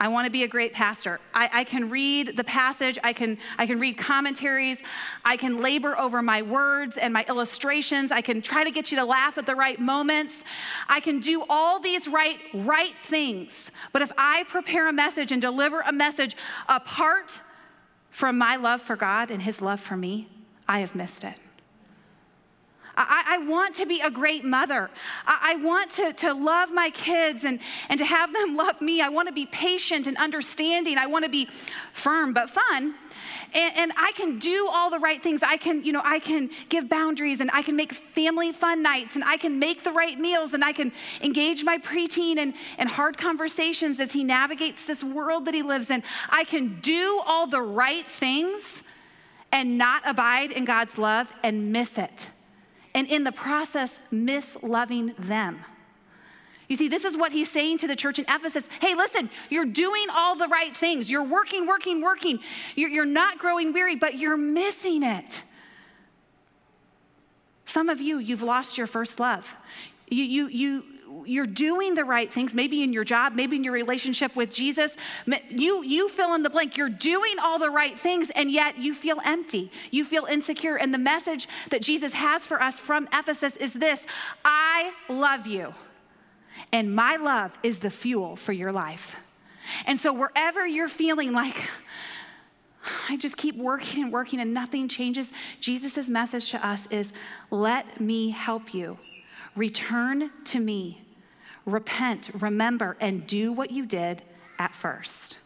I 0.00 0.08
want 0.08 0.24
to 0.24 0.30
be 0.30 0.44
a 0.44 0.48
great 0.48 0.72
pastor. 0.72 1.20
I, 1.34 1.50
I, 1.52 1.64
can 1.64 1.90
read 1.90 2.34
the 2.34 2.42
passage, 2.42 2.98
I 3.04 3.12
can, 3.12 3.36
I 3.58 3.66
can 3.66 3.78
read 3.78 3.98
commentaries, 3.98 4.78
I 5.26 5.36
can 5.36 5.60
labor 5.60 5.96
over 5.98 6.22
my 6.22 6.40
words 6.40 6.96
and 6.96 7.12
my 7.12 7.26
illustrations, 7.28 8.10
I 8.10 8.22
can 8.22 8.40
try 8.40 8.64
to 8.64 8.70
get 8.70 8.90
you 8.90 8.96
to 8.96 9.04
laugh 9.04 9.36
at 9.36 9.44
the 9.44 9.54
right 9.54 9.78
moments. 9.78 10.32
I 10.88 11.00
can 11.00 11.20
do 11.20 11.44
all 11.50 11.80
these 11.80 12.08
right, 12.08 12.38
right 12.54 12.94
things. 13.08 13.70
But 13.92 14.00
if 14.00 14.10
I 14.16 14.44
prepare 14.44 14.88
a 14.88 14.92
message 14.92 15.32
and 15.32 15.42
deliver 15.42 15.80
a 15.82 15.92
message 15.92 16.34
apart 16.66 17.38
from 18.10 18.38
my 18.38 18.56
love 18.56 18.80
for 18.80 18.96
God 18.96 19.30
and 19.30 19.42
His 19.42 19.60
love 19.60 19.80
for 19.80 19.98
me, 19.98 20.28
I 20.66 20.80
have 20.80 20.94
missed 20.94 21.24
it. 21.24 21.34
I, 23.08 23.36
I 23.36 23.38
want 23.38 23.74
to 23.76 23.86
be 23.86 24.00
a 24.00 24.10
great 24.10 24.44
mother. 24.44 24.90
I, 25.26 25.52
I 25.52 25.56
want 25.56 25.90
to, 25.92 26.12
to 26.12 26.34
love 26.34 26.70
my 26.70 26.90
kids 26.90 27.44
and, 27.44 27.60
and 27.88 27.98
to 27.98 28.04
have 28.04 28.32
them 28.32 28.56
love 28.60 28.80
me. 28.80 29.00
I 29.00 29.08
want 29.08 29.28
to 29.28 29.34
be 29.34 29.46
patient 29.46 30.06
and 30.06 30.16
understanding. 30.16 30.98
I 30.98 31.06
want 31.06 31.24
to 31.24 31.30
be 31.30 31.48
firm 31.92 32.32
but 32.32 32.50
fun. 32.50 32.94
And, 33.52 33.76
and, 33.76 33.92
I 33.96 34.12
can 34.12 34.38
do 34.38 34.68
all 34.68 34.88
the 34.88 34.98
right 34.98 35.22
things. 35.22 35.42
I 35.42 35.56
can, 35.56 35.84
you 35.84 35.92
know, 35.92 36.00
I 36.04 36.20
can 36.20 36.50
give 36.68 36.88
boundaries 36.88 37.40
and 37.40 37.50
I 37.52 37.62
can 37.62 37.76
make 37.76 37.92
family 37.92 38.50
fun 38.52 38.82
nights 38.82 39.14
and 39.14 39.24
I 39.24 39.36
can 39.36 39.58
make 39.58 39.84
the 39.84 39.90
right 39.90 40.18
meals 40.18 40.54
and 40.54 40.64
I 40.64 40.72
can 40.72 40.92
engage 41.20 41.62
my 41.62 41.78
preteen 41.78 42.38
in, 42.38 42.54
in 42.78 42.88
hard 42.88 43.18
conversations 43.18 44.00
as 44.00 44.12
he 44.12 44.24
navigates 44.24 44.84
this 44.84 45.04
world 45.04 45.44
that 45.46 45.54
he 45.54 45.62
lives 45.62 45.90
in. 45.90 46.02
I 46.30 46.44
can 46.44 46.80
do 46.80 47.20
all 47.26 47.46
the 47.46 47.60
right 47.60 48.06
things 48.06 48.82
and 49.52 49.76
not 49.76 50.02
abide 50.06 50.52
in 50.52 50.64
God's 50.64 50.96
love 50.96 51.30
and 51.42 51.72
miss 51.72 51.98
it 51.98 52.30
and 52.94 53.06
in 53.06 53.24
the 53.24 53.32
process, 53.32 53.92
misloving 54.12 55.16
them. 55.16 55.64
You 56.68 56.76
see, 56.76 56.86
this 56.86 57.04
is 57.04 57.16
what 57.16 57.32
he's 57.32 57.50
saying 57.50 57.78
to 57.78 57.88
the 57.88 57.96
church 57.96 58.20
in 58.20 58.24
Ephesus. 58.28 58.62
Hey, 58.80 58.94
listen, 58.94 59.28
you're 59.48 59.64
doing 59.64 60.06
all 60.12 60.36
the 60.36 60.46
right 60.46 60.76
things. 60.76 61.10
You're 61.10 61.24
working, 61.24 61.66
working, 61.66 62.00
working. 62.00 62.38
You're, 62.76 62.90
you're 62.90 63.04
not 63.04 63.38
growing 63.38 63.72
weary, 63.72 63.96
but 63.96 64.16
you're 64.16 64.36
missing 64.36 65.02
it. 65.02 65.42
Some 67.66 67.88
of 67.88 68.00
you, 68.00 68.18
you've 68.18 68.42
lost 68.42 68.78
your 68.78 68.86
first 68.86 69.18
love. 69.18 69.48
You, 70.08 70.22
you, 70.22 70.46
you, 70.48 70.84
you're 71.24 71.46
doing 71.46 71.94
the 71.94 72.04
right 72.04 72.32
things, 72.32 72.54
maybe 72.54 72.82
in 72.82 72.92
your 72.92 73.04
job, 73.04 73.34
maybe 73.34 73.56
in 73.56 73.64
your 73.64 73.72
relationship 73.72 74.34
with 74.36 74.50
Jesus. 74.50 74.92
You, 75.48 75.82
you 75.84 76.08
fill 76.08 76.34
in 76.34 76.42
the 76.42 76.50
blank. 76.50 76.76
You're 76.76 76.88
doing 76.88 77.38
all 77.38 77.58
the 77.58 77.70
right 77.70 77.98
things, 77.98 78.30
and 78.34 78.50
yet 78.50 78.78
you 78.78 78.94
feel 78.94 79.18
empty. 79.24 79.70
You 79.90 80.04
feel 80.04 80.24
insecure. 80.24 80.76
And 80.76 80.92
the 80.92 80.98
message 80.98 81.48
that 81.70 81.82
Jesus 81.82 82.12
has 82.12 82.46
for 82.46 82.62
us 82.62 82.78
from 82.78 83.08
Ephesus 83.12 83.56
is 83.56 83.72
this 83.72 84.00
I 84.44 84.92
love 85.08 85.46
you, 85.46 85.74
and 86.72 86.94
my 86.94 87.16
love 87.16 87.52
is 87.62 87.78
the 87.80 87.90
fuel 87.90 88.36
for 88.36 88.52
your 88.52 88.72
life. 88.72 89.14
And 89.86 90.00
so, 90.00 90.12
wherever 90.12 90.66
you're 90.66 90.88
feeling 90.88 91.32
like, 91.32 91.56
I 93.08 93.16
just 93.16 93.36
keep 93.36 93.56
working 93.56 94.04
and 94.04 94.12
working 94.12 94.40
and 94.40 94.54
nothing 94.54 94.88
changes, 94.88 95.30
Jesus' 95.60 96.08
message 96.08 96.50
to 96.50 96.66
us 96.66 96.86
is 96.90 97.12
let 97.50 98.00
me 98.00 98.30
help 98.30 98.72
you 98.72 98.98
Return 99.56 100.30
to 100.46 100.60
me. 100.60 101.02
Repent, 101.66 102.30
remember, 102.34 102.96
and 103.00 103.26
do 103.26 103.52
what 103.52 103.70
you 103.70 103.86
did 103.86 104.22
at 104.58 104.74
first. 104.74 105.36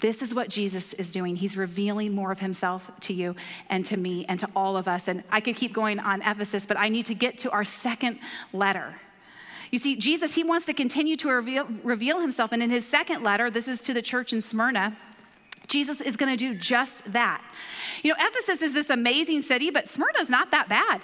This 0.00 0.20
is 0.20 0.34
what 0.34 0.50
Jesus 0.50 0.92
is 0.94 1.10
doing. 1.10 1.36
He's 1.36 1.56
revealing 1.56 2.14
more 2.14 2.30
of 2.30 2.40
himself 2.40 2.90
to 3.00 3.14
you 3.14 3.36
and 3.70 3.86
to 3.86 3.96
me 3.96 4.26
and 4.28 4.38
to 4.40 4.48
all 4.54 4.76
of 4.76 4.86
us. 4.86 5.08
And 5.08 5.22
I 5.30 5.40
could 5.40 5.56
keep 5.56 5.72
going 5.72 5.98
on 5.98 6.20
Ephesus, 6.20 6.66
but 6.66 6.76
I 6.76 6.88
need 6.88 7.06
to 7.06 7.14
get 7.14 7.38
to 7.38 7.50
our 7.50 7.64
second 7.64 8.18
letter. 8.52 8.96
You 9.70 9.78
see, 9.78 9.96
Jesus, 9.96 10.34
he 10.34 10.44
wants 10.44 10.66
to 10.66 10.74
continue 10.74 11.16
to 11.16 11.28
reveal, 11.28 11.66
reveal 11.82 12.20
himself. 12.20 12.52
And 12.52 12.62
in 12.62 12.70
his 12.70 12.86
second 12.86 13.22
letter, 13.22 13.50
this 13.50 13.66
is 13.66 13.80
to 13.82 13.94
the 13.94 14.02
church 14.02 14.32
in 14.32 14.42
Smyrna, 14.42 14.96
Jesus 15.66 16.00
is 16.00 16.16
going 16.16 16.30
to 16.30 16.36
do 16.36 16.54
just 16.54 17.02
that. 17.12 17.42
You 18.02 18.10
know, 18.10 18.16
Ephesus 18.20 18.60
is 18.62 18.74
this 18.74 18.90
amazing 18.90 19.42
city, 19.42 19.70
but 19.70 19.88
Smyrna 19.88 20.20
is 20.20 20.28
not 20.28 20.50
that 20.50 20.68
bad. 20.68 21.00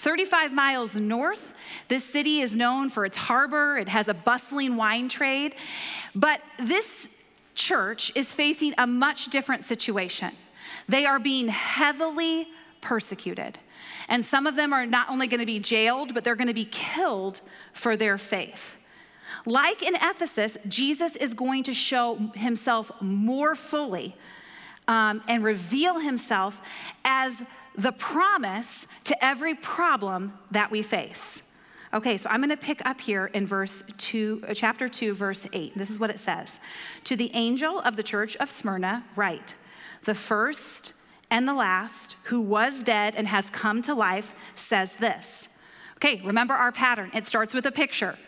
35 0.00 0.52
miles 0.52 0.94
north, 0.94 1.52
this 1.88 2.04
city 2.04 2.40
is 2.40 2.54
known 2.54 2.90
for 2.90 3.04
its 3.04 3.16
harbor, 3.16 3.76
it 3.76 3.88
has 3.88 4.08
a 4.08 4.14
bustling 4.14 4.76
wine 4.76 5.08
trade. 5.08 5.56
But 6.14 6.40
this 6.58 7.06
church 7.54 8.12
is 8.14 8.26
facing 8.26 8.74
a 8.78 8.86
much 8.86 9.26
different 9.26 9.64
situation. 9.64 10.32
They 10.88 11.06
are 11.06 11.18
being 11.18 11.48
heavily 11.48 12.48
persecuted. 12.80 13.58
And 14.08 14.24
some 14.24 14.46
of 14.46 14.56
them 14.56 14.72
are 14.72 14.86
not 14.86 15.08
only 15.08 15.26
going 15.26 15.40
to 15.40 15.46
be 15.46 15.58
jailed, 15.58 16.14
but 16.14 16.24
they're 16.24 16.36
going 16.36 16.48
to 16.48 16.54
be 16.54 16.66
killed 16.66 17.40
for 17.72 17.96
their 17.96 18.18
faith. 18.18 18.76
Like 19.46 19.82
in 19.82 19.94
Ephesus, 19.96 20.56
Jesus 20.68 21.16
is 21.16 21.34
going 21.34 21.64
to 21.64 21.74
show 21.74 22.16
himself 22.34 22.90
more 23.00 23.54
fully 23.54 24.16
um, 24.88 25.22
and 25.28 25.42
reveal 25.44 25.98
himself 25.98 26.58
as 27.04 27.34
the 27.76 27.92
promise 27.92 28.86
to 29.04 29.24
every 29.24 29.54
problem 29.54 30.34
that 30.50 30.70
we 30.70 30.82
face. 30.82 31.42
Okay, 31.92 32.18
so 32.18 32.28
I'm 32.28 32.40
going 32.40 32.50
to 32.50 32.56
pick 32.56 32.82
up 32.84 33.00
here 33.00 33.26
in 33.26 33.46
verse 33.46 33.84
2, 33.98 34.46
uh, 34.48 34.54
chapter 34.54 34.88
2, 34.88 35.14
verse 35.14 35.46
8. 35.52 35.78
This 35.78 35.90
is 35.90 35.98
what 35.98 36.10
it 36.10 36.18
says. 36.18 36.58
To 37.04 37.14
the 37.14 37.30
angel 37.34 37.80
of 37.80 37.94
the 37.94 38.02
church 38.02 38.34
of 38.36 38.50
Smyrna, 38.50 39.04
write, 39.14 39.54
the 40.04 40.14
first 40.14 40.92
and 41.30 41.46
the 41.46 41.54
last, 41.54 42.16
who 42.24 42.40
was 42.40 42.82
dead 42.82 43.14
and 43.16 43.28
has 43.28 43.48
come 43.50 43.80
to 43.82 43.94
life, 43.94 44.32
says 44.56 44.90
this. 44.98 45.48
Okay, 45.96 46.20
remember 46.24 46.54
our 46.54 46.72
pattern. 46.72 47.10
It 47.14 47.26
starts 47.26 47.54
with 47.54 47.64
a 47.64 47.72
picture. 47.72 48.18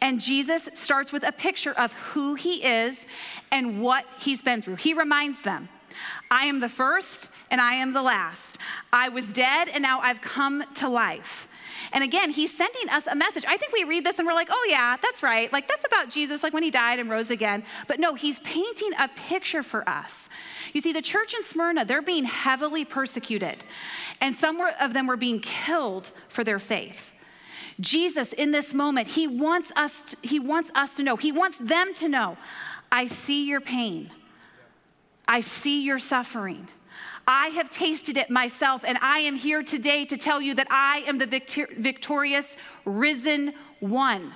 And 0.00 0.20
Jesus 0.20 0.68
starts 0.74 1.12
with 1.12 1.22
a 1.22 1.32
picture 1.32 1.72
of 1.72 1.92
who 1.92 2.34
he 2.34 2.64
is 2.64 2.98
and 3.50 3.80
what 3.80 4.04
he's 4.18 4.42
been 4.42 4.62
through. 4.62 4.76
He 4.76 4.94
reminds 4.94 5.42
them 5.42 5.68
I 6.30 6.44
am 6.44 6.60
the 6.60 6.68
first 6.68 7.28
and 7.50 7.60
I 7.60 7.74
am 7.74 7.92
the 7.92 8.02
last. 8.02 8.58
I 8.92 9.08
was 9.08 9.32
dead 9.32 9.68
and 9.68 9.82
now 9.82 10.00
I've 10.00 10.20
come 10.20 10.64
to 10.76 10.88
life. 10.88 11.48
And 11.92 12.04
again, 12.04 12.30
he's 12.30 12.54
sending 12.56 12.88
us 12.90 13.06
a 13.06 13.14
message. 13.14 13.44
I 13.46 13.56
think 13.56 13.72
we 13.72 13.84
read 13.84 14.04
this 14.04 14.18
and 14.18 14.26
we're 14.26 14.34
like, 14.34 14.48
oh, 14.50 14.66
yeah, 14.68 14.96
that's 15.02 15.22
right. 15.22 15.52
Like, 15.52 15.68
that's 15.68 15.84
about 15.84 16.10
Jesus, 16.10 16.42
like 16.42 16.52
when 16.52 16.62
he 16.62 16.70
died 16.70 16.98
and 16.98 17.08
rose 17.08 17.30
again. 17.30 17.62
But 17.86 18.00
no, 18.00 18.14
he's 18.14 18.40
painting 18.40 18.90
a 18.98 19.08
picture 19.08 19.62
for 19.62 19.88
us. 19.88 20.28
You 20.72 20.80
see, 20.80 20.92
the 20.92 21.02
church 21.02 21.34
in 21.34 21.42
Smyrna, 21.42 21.84
they're 21.84 22.02
being 22.02 22.24
heavily 22.24 22.84
persecuted, 22.84 23.64
and 24.20 24.36
some 24.36 24.60
of 24.60 24.92
them 24.92 25.06
were 25.06 25.16
being 25.16 25.40
killed 25.40 26.10
for 26.28 26.44
their 26.44 26.58
faith. 26.58 27.12
Jesus, 27.80 28.32
in 28.32 28.50
this 28.50 28.74
moment, 28.74 29.08
he 29.08 29.26
wants 29.26 29.70
us 29.76 29.92
to, 30.08 30.16
he 30.22 30.40
wants 30.40 30.70
us 30.74 30.94
to 30.94 31.02
know, 31.02 31.16
he 31.16 31.32
wants 31.32 31.58
them 31.58 31.94
to 31.94 32.08
know, 32.08 32.36
I 32.90 33.06
see 33.06 33.46
your 33.46 33.60
pain. 33.60 34.10
I 35.28 35.42
see 35.42 35.82
your 35.82 35.98
suffering. 35.98 36.68
I 37.26 37.48
have 37.48 37.68
tasted 37.68 38.16
it 38.16 38.30
myself, 38.30 38.82
and 38.86 38.96
I 39.02 39.18
am 39.18 39.36
here 39.36 39.62
today 39.62 40.06
to 40.06 40.16
tell 40.16 40.40
you 40.40 40.54
that 40.54 40.66
I 40.70 41.04
am 41.06 41.18
the 41.18 41.26
victor- 41.26 41.68
victorious, 41.76 42.46
risen 42.86 43.52
one. 43.80 44.32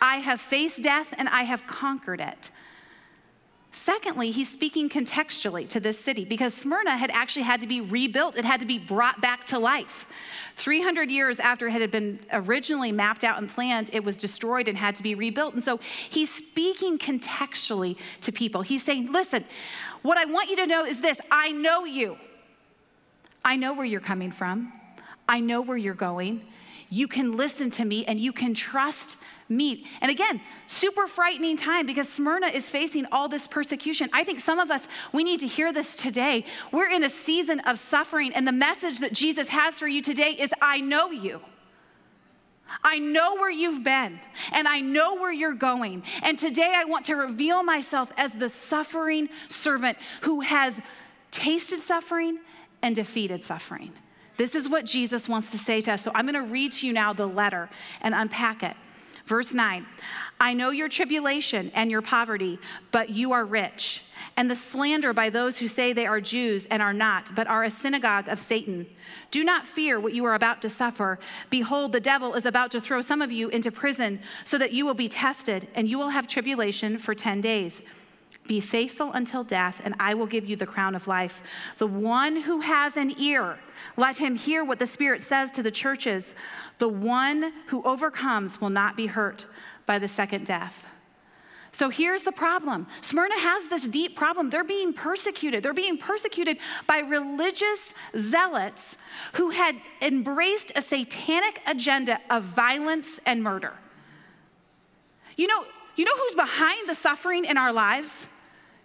I 0.00 0.18
have 0.18 0.40
faced 0.40 0.82
death 0.82 1.08
and 1.16 1.28
I 1.28 1.44
have 1.44 1.66
conquered 1.66 2.20
it. 2.20 2.50
Secondly, 3.74 4.30
he's 4.30 4.48
speaking 4.48 4.88
contextually 4.88 5.68
to 5.68 5.80
this 5.80 5.98
city 5.98 6.24
because 6.24 6.54
Smyrna 6.54 6.96
had 6.96 7.10
actually 7.10 7.42
had 7.42 7.60
to 7.60 7.66
be 7.66 7.80
rebuilt. 7.80 8.36
It 8.36 8.44
had 8.44 8.60
to 8.60 8.66
be 8.66 8.78
brought 8.78 9.20
back 9.20 9.48
to 9.48 9.58
life. 9.58 10.06
300 10.56 11.10
years 11.10 11.40
after 11.40 11.66
it 11.66 11.72
had 11.72 11.90
been 11.90 12.20
originally 12.32 12.92
mapped 12.92 13.24
out 13.24 13.38
and 13.38 13.48
planned, 13.48 13.90
it 13.92 14.04
was 14.04 14.16
destroyed 14.16 14.68
and 14.68 14.78
had 14.78 14.94
to 14.94 15.02
be 15.02 15.16
rebuilt. 15.16 15.54
And 15.54 15.64
so 15.64 15.80
he's 16.08 16.32
speaking 16.32 16.98
contextually 16.98 17.96
to 18.20 18.30
people. 18.30 18.62
He's 18.62 18.84
saying, 18.84 19.10
Listen, 19.10 19.44
what 20.02 20.18
I 20.18 20.24
want 20.24 20.50
you 20.50 20.56
to 20.56 20.66
know 20.66 20.84
is 20.84 21.00
this 21.00 21.18
I 21.32 21.50
know 21.50 21.84
you. 21.84 22.16
I 23.44 23.56
know 23.56 23.74
where 23.74 23.84
you're 23.84 24.00
coming 24.00 24.30
from, 24.30 24.72
I 25.28 25.40
know 25.40 25.60
where 25.60 25.76
you're 25.76 25.94
going. 25.94 26.42
You 26.90 27.08
can 27.08 27.36
listen 27.36 27.70
to 27.72 27.84
me 27.84 28.04
and 28.04 28.20
you 28.20 28.32
can 28.32 28.54
trust 28.54 29.16
me. 29.48 29.86
And 30.00 30.10
again, 30.10 30.40
super 30.66 31.06
frightening 31.06 31.56
time 31.56 31.86
because 31.86 32.08
Smyrna 32.08 32.48
is 32.48 32.68
facing 32.68 33.06
all 33.12 33.28
this 33.28 33.46
persecution. 33.46 34.08
I 34.12 34.24
think 34.24 34.40
some 34.40 34.58
of 34.58 34.70
us, 34.70 34.82
we 35.12 35.24
need 35.24 35.40
to 35.40 35.46
hear 35.46 35.72
this 35.72 35.96
today. 35.96 36.44
We're 36.72 36.90
in 36.90 37.04
a 37.04 37.10
season 37.10 37.60
of 37.60 37.78
suffering, 37.80 38.32
and 38.34 38.46
the 38.46 38.52
message 38.52 39.00
that 39.00 39.12
Jesus 39.12 39.48
has 39.48 39.74
for 39.74 39.86
you 39.86 40.02
today 40.02 40.30
is 40.32 40.50
I 40.60 40.80
know 40.80 41.10
you. 41.10 41.40
I 42.82 42.98
know 42.98 43.34
where 43.34 43.50
you've 43.50 43.84
been 43.84 44.18
and 44.52 44.66
I 44.66 44.80
know 44.80 45.14
where 45.14 45.32
you're 45.32 45.54
going. 45.54 46.02
And 46.22 46.38
today 46.38 46.72
I 46.74 46.84
want 46.84 47.06
to 47.06 47.14
reveal 47.14 47.62
myself 47.62 48.08
as 48.16 48.32
the 48.32 48.48
suffering 48.48 49.28
servant 49.48 49.98
who 50.22 50.40
has 50.40 50.74
tasted 51.30 51.82
suffering 51.82 52.38
and 52.82 52.96
defeated 52.96 53.44
suffering. 53.44 53.92
This 54.36 54.54
is 54.54 54.68
what 54.68 54.84
Jesus 54.84 55.28
wants 55.28 55.50
to 55.52 55.58
say 55.58 55.80
to 55.82 55.92
us. 55.92 56.02
So 56.02 56.10
I'm 56.14 56.26
going 56.26 56.34
to 56.34 56.50
read 56.50 56.72
to 56.72 56.86
you 56.86 56.92
now 56.92 57.12
the 57.12 57.26
letter 57.26 57.70
and 58.00 58.14
unpack 58.14 58.62
it. 58.62 58.76
Verse 59.26 59.52
9 59.52 59.86
I 60.40 60.52
know 60.52 60.70
your 60.70 60.88
tribulation 60.88 61.70
and 61.74 61.90
your 61.90 62.02
poverty, 62.02 62.58
but 62.90 63.10
you 63.10 63.32
are 63.32 63.44
rich, 63.44 64.02
and 64.36 64.50
the 64.50 64.56
slander 64.56 65.12
by 65.12 65.30
those 65.30 65.58
who 65.58 65.68
say 65.68 65.92
they 65.92 66.06
are 66.06 66.20
Jews 66.20 66.66
and 66.70 66.82
are 66.82 66.92
not, 66.92 67.34
but 67.34 67.46
are 67.46 67.64
a 67.64 67.70
synagogue 67.70 68.28
of 68.28 68.40
Satan. 68.40 68.86
Do 69.30 69.44
not 69.44 69.66
fear 69.66 69.98
what 69.98 70.12
you 70.12 70.24
are 70.24 70.34
about 70.34 70.60
to 70.62 70.70
suffer. 70.70 71.18
Behold, 71.50 71.92
the 71.92 72.00
devil 72.00 72.34
is 72.34 72.44
about 72.44 72.70
to 72.72 72.80
throw 72.80 73.00
some 73.00 73.22
of 73.22 73.32
you 73.32 73.48
into 73.48 73.70
prison 73.70 74.20
so 74.44 74.58
that 74.58 74.72
you 74.72 74.84
will 74.84 74.94
be 74.94 75.08
tested, 75.08 75.68
and 75.74 75.88
you 75.88 75.98
will 75.98 76.10
have 76.10 76.26
tribulation 76.26 76.98
for 76.98 77.14
10 77.14 77.40
days. 77.40 77.80
Be 78.46 78.60
faithful 78.60 79.10
until 79.12 79.42
death, 79.42 79.80
and 79.84 79.94
I 79.98 80.14
will 80.14 80.26
give 80.26 80.44
you 80.44 80.56
the 80.56 80.66
crown 80.66 80.94
of 80.94 81.06
life. 81.06 81.40
The 81.78 81.86
one 81.86 82.42
who 82.42 82.60
has 82.60 82.96
an 82.96 83.18
ear, 83.18 83.58
let 83.96 84.18
him 84.18 84.36
hear 84.36 84.62
what 84.62 84.78
the 84.78 84.86
Spirit 84.86 85.22
says 85.22 85.50
to 85.52 85.62
the 85.62 85.70
churches. 85.70 86.26
The 86.78 86.88
one 86.88 87.52
who 87.68 87.82
overcomes 87.84 88.60
will 88.60 88.70
not 88.70 88.96
be 88.96 89.06
hurt 89.06 89.46
by 89.86 89.98
the 89.98 90.08
second 90.08 90.46
death. 90.46 90.88
So 91.72 91.88
here's 91.88 92.22
the 92.22 92.32
problem 92.32 92.86
Smyrna 93.00 93.38
has 93.38 93.66
this 93.68 93.88
deep 93.88 94.14
problem. 94.14 94.50
They're 94.50 94.62
being 94.62 94.92
persecuted. 94.92 95.62
They're 95.62 95.74
being 95.74 95.98
persecuted 95.98 96.58
by 96.86 96.98
religious 96.98 97.94
zealots 98.16 98.96
who 99.32 99.50
had 99.50 99.76
embraced 100.00 100.70
a 100.76 100.82
satanic 100.82 101.60
agenda 101.66 102.20
of 102.30 102.44
violence 102.44 103.18
and 103.26 103.42
murder. 103.42 103.72
You 105.36 105.48
know, 105.48 105.64
you 105.96 106.04
know 106.04 106.16
who's 106.16 106.34
behind 106.34 106.88
the 106.88 106.94
suffering 106.94 107.44
in 107.44 107.56
our 107.56 107.72
lives? 107.72 108.28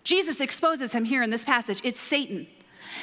Jesus 0.03 0.39
exposes 0.39 0.91
him 0.91 1.05
here 1.05 1.23
in 1.23 1.29
this 1.29 1.43
passage. 1.43 1.81
It's 1.83 1.99
Satan. 1.99 2.47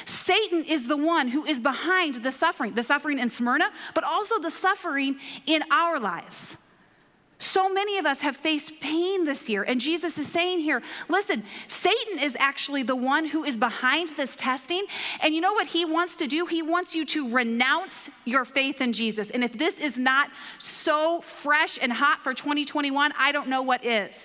Satan 0.05 0.63
is 0.65 0.87
the 0.87 0.97
one 0.97 1.29
who 1.29 1.45
is 1.45 1.59
behind 1.59 2.23
the 2.23 2.31
suffering, 2.31 2.75
the 2.75 2.83
suffering 2.83 3.19
in 3.19 3.29
Smyrna, 3.29 3.69
but 3.93 4.03
also 4.03 4.39
the 4.39 4.51
suffering 4.51 5.17
in 5.45 5.63
our 5.71 5.99
lives. 5.99 6.57
So 7.39 7.69
many 7.69 7.99
of 7.99 8.05
us 8.07 8.21
have 8.21 8.35
faced 8.35 8.79
pain 8.79 9.25
this 9.25 9.47
year, 9.47 9.61
and 9.61 9.79
Jesus 9.79 10.17
is 10.17 10.27
saying 10.27 10.59
here 10.59 10.81
listen, 11.07 11.43
Satan 11.67 12.17
is 12.17 12.35
actually 12.39 12.81
the 12.81 12.95
one 12.95 13.27
who 13.27 13.43
is 13.43 13.57
behind 13.57 14.09
this 14.17 14.35
testing. 14.35 14.85
And 15.21 15.35
you 15.35 15.41
know 15.41 15.53
what 15.53 15.67
he 15.67 15.85
wants 15.85 16.15
to 16.15 16.27
do? 16.27 16.47
He 16.47 16.63
wants 16.63 16.95
you 16.95 17.05
to 17.05 17.31
renounce 17.31 18.09
your 18.25 18.43
faith 18.43 18.81
in 18.81 18.91
Jesus. 18.91 19.29
And 19.29 19.43
if 19.43 19.53
this 19.53 19.79
is 19.79 19.97
not 19.97 20.31
so 20.57 21.21
fresh 21.21 21.77
and 21.79 21.93
hot 21.93 22.23
for 22.23 22.33
2021, 22.33 23.13
I 23.17 23.31
don't 23.31 23.49
know 23.49 23.61
what 23.61 23.85
is. 23.85 24.15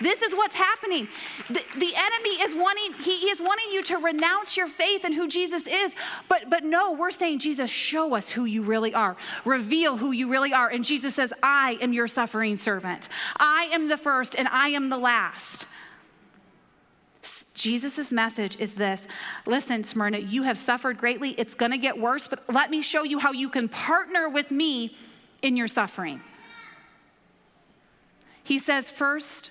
This 0.00 0.22
is 0.22 0.32
what's 0.34 0.54
happening. 0.54 1.08
The, 1.48 1.62
the 1.76 1.94
enemy 1.94 2.42
is 2.42 2.54
wanting, 2.54 2.92
he, 3.02 3.18
he 3.18 3.26
is 3.26 3.40
wanting 3.40 3.70
you 3.70 3.82
to 3.84 3.98
renounce 3.98 4.56
your 4.56 4.68
faith 4.68 5.04
in 5.04 5.12
who 5.12 5.28
Jesus 5.28 5.66
is. 5.66 5.94
But, 6.28 6.50
but 6.50 6.64
no, 6.64 6.92
we're 6.92 7.10
saying, 7.10 7.40
Jesus, 7.40 7.70
show 7.70 8.14
us 8.14 8.28
who 8.30 8.44
you 8.44 8.62
really 8.62 8.94
are. 8.94 9.16
Reveal 9.44 9.96
who 9.96 10.12
you 10.12 10.30
really 10.30 10.52
are. 10.52 10.68
And 10.68 10.84
Jesus 10.84 11.14
says, 11.14 11.32
I 11.42 11.78
am 11.80 11.92
your 11.92 12.08
suffering 12.08 12.56
servant. 12.56 13.08
I 13.36 13.68
am 13.72 13.88
the 13.88 13.96
first 13.96 14.34
and 14.34 14.48
I 14.48 14.68
am 14.68 14.88
the 14.88 14.98
last. 14.98 15.66
Jesus' 17.54 18.10
message 18.10 18.56
is 18.58 18.74
this 18.74 19.06
Listen, 19.46 19.84
Smyrna, 19.84 20.18
you 20.18 20.42
have 20.42 20.58
suffered 20.58 20.98
greatly. 20.98 21.30
It's 21.38 21.54
going 21.54 21.72
to 21.72 21.78
get 21.78 21.98
worse, 21.98 22.28
but 22.28 22.42
let 22.52 22.70
me 22.70 22.82
show 22.82 23.02
you 23.02 23.18
how 23.18 23.32
you 23.32 23.48
can 23.48 23.68
partner 23.68 24.28
with 24.28 24.50
me 24.50 24.96
in 25.42 25.56
your 25.56 25.68
suffering. 25.68 26.20
He 28.42 28.58
says, 28.58 28.90
First, 28.90 29.50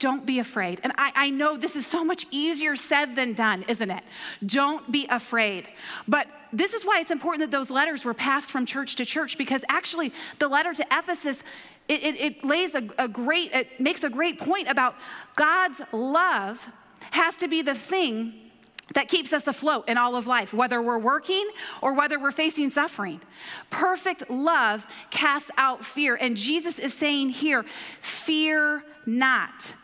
don't 0.00 0.26
be 0.26 0.40
afraid. 0.40 0.80
And 0.82 0.92
I, 0.98 1.12
I 1.14 1.30
know 1.30 1.56
this 1.56 1.76
is 1.76 1.86
so 1.86 2.04
much 2.04 2.26
easier 2.32 2.74
said 2.74 3.14
than 3.14 3.34
done, 3.34 3.64
isn't 3.68 3.90
it? 3.90 4.02
Don't 4.44 4.90
be 4.90 5.06
afraid. 5.08 5.68
But 6.08 6.26
this 6.52 6.74
is 6.74 6.84
why 6.84 6.98
it's 7.00 7.12
important 7.12 7.48
that 7.48 7.56
those 7.56 7.70
letters 7.70 8.04
were 8.04 8.14
passed 8.14 8.50
from 8.50 8.66
church 8.66 8.96
to 8.96 9.04
church 9.04 9.38
because 9.38 9.62
actually 9.68 10.12
the 10.40 10.48
letter 10.48 10.74
to 10.74 10.84
Ephesus 10.90 11.38
it, 11.88 12.04
it, 12.04 12.20
it, 12.20 12.44
lays 12.44 12.76
a, 12.76 12.88
a, 12.98 13.08
great, 13.08 13.52
it 13.52 13.80
makes 13.80 14.04
a 14.04 14.08
great 14.08 14.38
point 14.38 14.68
about 14.68 14.94
God's 15.34 15.80
love 15.92 16.60
has 17.10 17.34
to 17.36 17.48
be 17.48 17.62
the 17.62 17.74
thing 17.74 18.32
that 18.94 19.08
keeps 19.08 19.32
us 19.32 19.48
afloat 19.48 19.88
in 19.88 19.98
all 19.98 20.14
of 20.14 20.26
life, 20.26 20.52
whether 20.52 20.80
we're 20.80 20.98
working 20.98 21.48
or 21.82 21.94
whether 21.94 22.18
we're 22.18 22.30
facing 22.30 22.70
suffering. 22.70 23.20
Perfect 23.70 24.30
love 24.30 24.86
casts 25.10 25.50
out 25.56 25.84
fear. 25.84 26.14
And 26.14 26.36
Jesus 26.36 26.78
is 26.78 26.94
saying 26.94 27.30
here, 27.30 27.64
fear 28.02 28.84
not. 29.04 29.74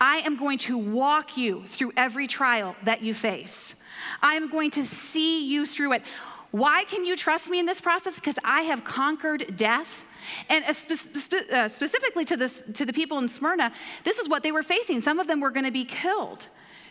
I 0.00 0.18
am 0.18 0.36
going 0.36 0.58
to 0.58 0.76
walk 0.76 1.36
you 1.36 1.64
through 1.68 1.92
every 1.96 2.26
trial 2.26 2.76
that 2.84 3.02
you 3.02 3.14
face. 3.14 3.74
I 4.22 4.34
am 4.34 4.50
going 4.50 4.70
to 4.72 4.84
see 4.84 5.46
you 5.46 5.66
through 5.66 5.94
it. 5.94 6.02
Why 6.50 6.84
can 6.84 7.04
you 7.04 7.16
trust 7.16 7.48
me 7.48 7.58
in 7.58 7.66
this 7.66 7.80
process? 7.80 8.14
Because 8.14 8.36
I 8.44 8.62
have 8.62 8.84
conquered 8.84 9.56
death. 9.56 10.04
And 10.48 10.64
spe- 10.74 11.52
uh, 11.52 11.68
specifically 11.68 12.24
to, 12.24 12.36
this, 12.36 12.62
to 12.74 12.84
the 12.84 12.92
people 12.92 13.18
in 13.18 13.28
Smyrna, 13.28 13.72
this 14.04 14.18
is 14.18 14.28
what 14.28 14.42
they 14.42 14.52
were 14.52 14.62
facing. 14.62 15.00
Some 15.00 15.18
of 15.18 15.26
them 15.26 15.40
were 15.40 15.50
going 15.50 15.64
to 15.64 15.70
be 15.70 15.84
killed. 15.84 16.48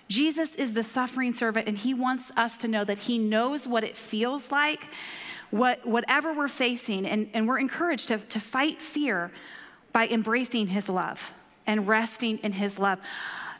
Jesus 0.07 0.53
is 0.55 0.73
the 0.73 0.83
suffering 0.83 1.33
servant, 1.33 1.67
and 1.67 1.77
he 1.77 1.93
wants 1.93 2.31
us 2.37 2.57
to 2.57 2.67
know 2.67 2.85
that 2.85 2.99
he 2.99 3.17
knows 3.17 3.67
what 3.67 3.83
it 3.83 3.97
feels 3.97 4.51
like, 4.51 4.85
what, 5.49 5.85
whatever 5.85 6.31
we're 6.31 6.47
facing, 6.47 7.05
and, 7.05 7.29
and 7.33 7.47
we're 7.47 7.59
encouraged 7.59 8.07
to, 8.09 8.19
to 8.19 8.39
fight 8.39 8.81
fear 8.81 9.31
by 9.91 10.07
embracing 10.07 10.67
his 10.67 10.87
love 10.87 11.33
and 11.67 11.87
resting 11.87 12.37
in 12.39 12.53
his 12.53 12.77
love. 12.77 12.99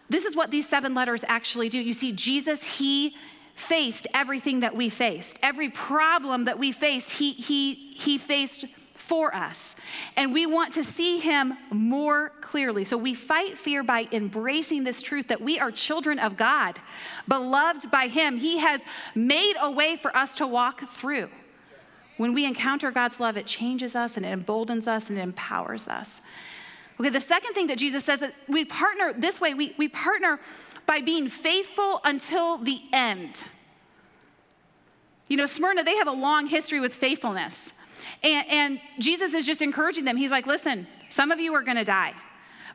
This 0.09 0.25
is 0.25 0.35
what 0.35 0.51
these 0.51 0.67
seven 0.67 0.93
letters 0.93 1.23
actually 1.27 1.69
do. 1.69 1.79
You 1.79 1.93
see, 1.93 2.11
Jesus, 2.11 2.63
he 2.63 3.15
faced 3.55 4.07
everything 4.13 4.59
that 4.59 4.75
we 4.75 4.89
faced. 4.89 5.39
Every 5.41 5.69
problem 5.69 6.45
that 6.45 6.59
we 6.59 6.71
faced, 6.71 7.11
he, 7.11 7.33
he, 7.33 7.73
he 7.73 8.17
faced 8.17 8.65
for 8.93 9.33
us. 9.35 9.75
And 10.15 10.33
we 10.33 10.45
want 10.45 10.73
to 10.75 10.83
see 10.83 11.19
him 11.19 11.53
more 11.71 12.31
clearly. 12.41 12.83
So 12.83 12.97
we 12.97 13.13
fight 13.13 13.57
fear 13.57 13.83
by 13.83 14.07
embracing 14.11 14.83
this 14.83 15.01
truth 15.01 15.27
that 15.27 15.41
we 15.41 15.59
are 15.59 15.71
children 15.71 16.17
of 16.17 16.37
God, 16.37 16.79
beloved 17.27 17.91
by 17.91 18.07
him. 18.07 18.37
He 18.37 18.59
has 18.59 18.81
made 19.13 19.55
a 19.61 19.69
way 19.69 19.95
for 19.95 20.15
us 20.15 20.35
to 20.35 20.47
walk 20.47 20.89
through. 20.93 21.29
When 22.17 22.33
we 22.33 22.45
encounter 22.45 22.91
God's 22.91 23.19
love, 23.19 23.37
it 23.37 23.45
changes 23.45 23.95
us 23.95 24.17
and 24.17 24.25
it 24.25 24.29
emboldens 24.29 24.87
us 24.87 25.09
and 25.09 25.17
it 25.17 25.21
empowers 25.21 25.87
us. 25.87 26.21
Okay, 26.99 27.09
the 27.09 27.21
second 27.21 27.53
thing 27.53 27.67
that 27.67 27.77
Jesus 27.77 28.05
says 28.05 28.21
that 28.21 28.33
we 28.47 28.63
partner 28.65 29.13
this 29.17 29.41
way, 29.41 29.53
we, 29.53 29.75
we 29.77 29.87
partner 29.87 30.39
by 30.85 31.01
being 31.01 31.29
faithful 31.29 31.99
until 32.03 32.57
the 32.57 32.79
end. 32.93 33.43
You 35.27 35.37
know, 35.37 35.45
Smyrna, 35.45 35.83
they 35.83 35.95
have 35.95 36.07
a 36.07 36.11
long 36.11 36.47
history 36.47 36.79
with 36.79 36.93
faithfulness. 36.93 37.71
And, 38.23 38.47
and 38.47 38.79
Jesus 38.99 39.33
is 39.33 39.45
just 39.45 39.61
encouraging 39.61 40.05
them. 40.05 40.17
He's 40.17 40.31
like, 40.31 40.45
listen, 40.45 40.87
some 41.09 41.31
of 41.31 41.39
you 41.39 41.53
are 41.55 41.63
going 41.63 41.77
to 41.77 41.83
die. 41.83 42.13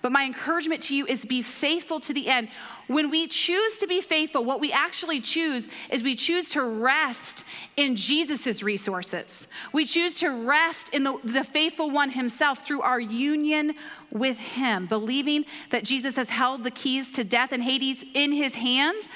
But 0.02 0.12
my 0.12 0.24
encouragement 0.24 0.82
to 0.84 0.96
you 0.96 1.06
is 1.06 1.24
be 1.24 1.42
faithful 1.42 2.00
to 2.00 2.14
the 2.14 2.28
end. 2.28 2.48
When 2.86 3.10
we 3.10 3.28
choose 3.28 3.76
to 3.76 3.86
be 3.86 4.00
faithful, 4.00 4.44
what 4.44 4.58
we 4.58 4.72
actually 4.72 5.20
choose 5.20 5.68
is 5.90 6.02
we 6.02 6.16
choose 6.16 6.48
to 6.50 6.62
rest 6.62 7.44
in 7.76 7.94
Jesus' 7.94 8.62
resources. 8.62 9.46
We 9.72 9.84
choose 9.84 10.14
to 10.16 10.30
rest 10.30 10.88
in 10.92 11.04
the, 11.04 11.18
the 11.22 11.44
faithful 11.44 11.90
one 11.90 12.10
himself 12.10 12.64
through 12.64 12.80
our 12.80 12.98
union 12.98 13.74
with 14.10 14.38
him, 14.38 14.86
believing 14.86 15.44
that 15.70 15.84
Jesus 15.84 16.16
has 16.16 16.30
held 16.30 16.64
the 16.64 16.70
keys 16.70 17.12
to 17.12 17.22
death 17.22 17.52
and 17.52 17.62
Hades 17.62 18.02
in 18.14 18.32
his 18.32 18.54
hand 18.54 19.06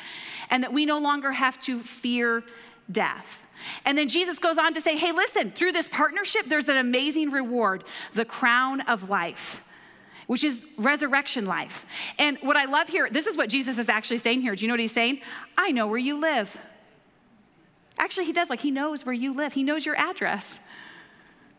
and 0.51 0.63
that 0.63 0.73
we 0.73 0.87
no 0.87 0.99
longer 0.99 1.33
have 1.33 1.59
to 1.61 1.83
fear 1.83 2.45
death. 2.93 3.45
And 3.85 3.99
then 3.99 4.09
Jesus 4.09 4.39
goes 4.39 4.59
on 4.59 4.75
to 4.75 4.81
say, 4.81 4.97
hey, 4.97 5.11
listen, 5.11 5.51
through 5.51 5.73
this 5.73 5.89
partnership, 5.89 6.47
there's 6.47 6.69
an 6.69 6.77
amazing 6.77 7.31
reward 7.31 7.83
the 8.15 8.25
crown 8.25 8.83
of 8.83 9.09
life. 9.09 9.64
Which 10.27 10.43
is 10.45 10.59
resurrection 10.77 11.47
life. 11.47 11.85
And 12.19 12.39
what 12.41 12.57
I 12.57 12.65
love 12.65 12.89
here, 12.89 13.09
this 13.11 13.27
is 13.27 13.37
what 13.37 13.49
Jesus 13.49 13.79
is 13.79 13.89
actually 13.89 14.19
saying 14.19 14.41
here. 14.41 14.57
Do 14.57 14.63
you 14.63 14.69
know 14.69 14.73
what 14.73 14.81
he's 14.81 14.93
saying? 14.93 15.21
I 15.57 15.71
know 15.71 15.87
where 15.87 15.99
you 15.99 16.19
live. 16.19 16.57
Actually, 17.99 18.27
he 18.27 18.33
does, 18.33 18.51
like, 18.51 18.61
he 18.61 18.71
knows 18.71 19.07
where 19.07 19.13
you 19.13 19.33
live, 19.33 19.53
he 19.53 19.63
knows 19.63 19.87
your 19.87 19.97
address. 19.97 20.59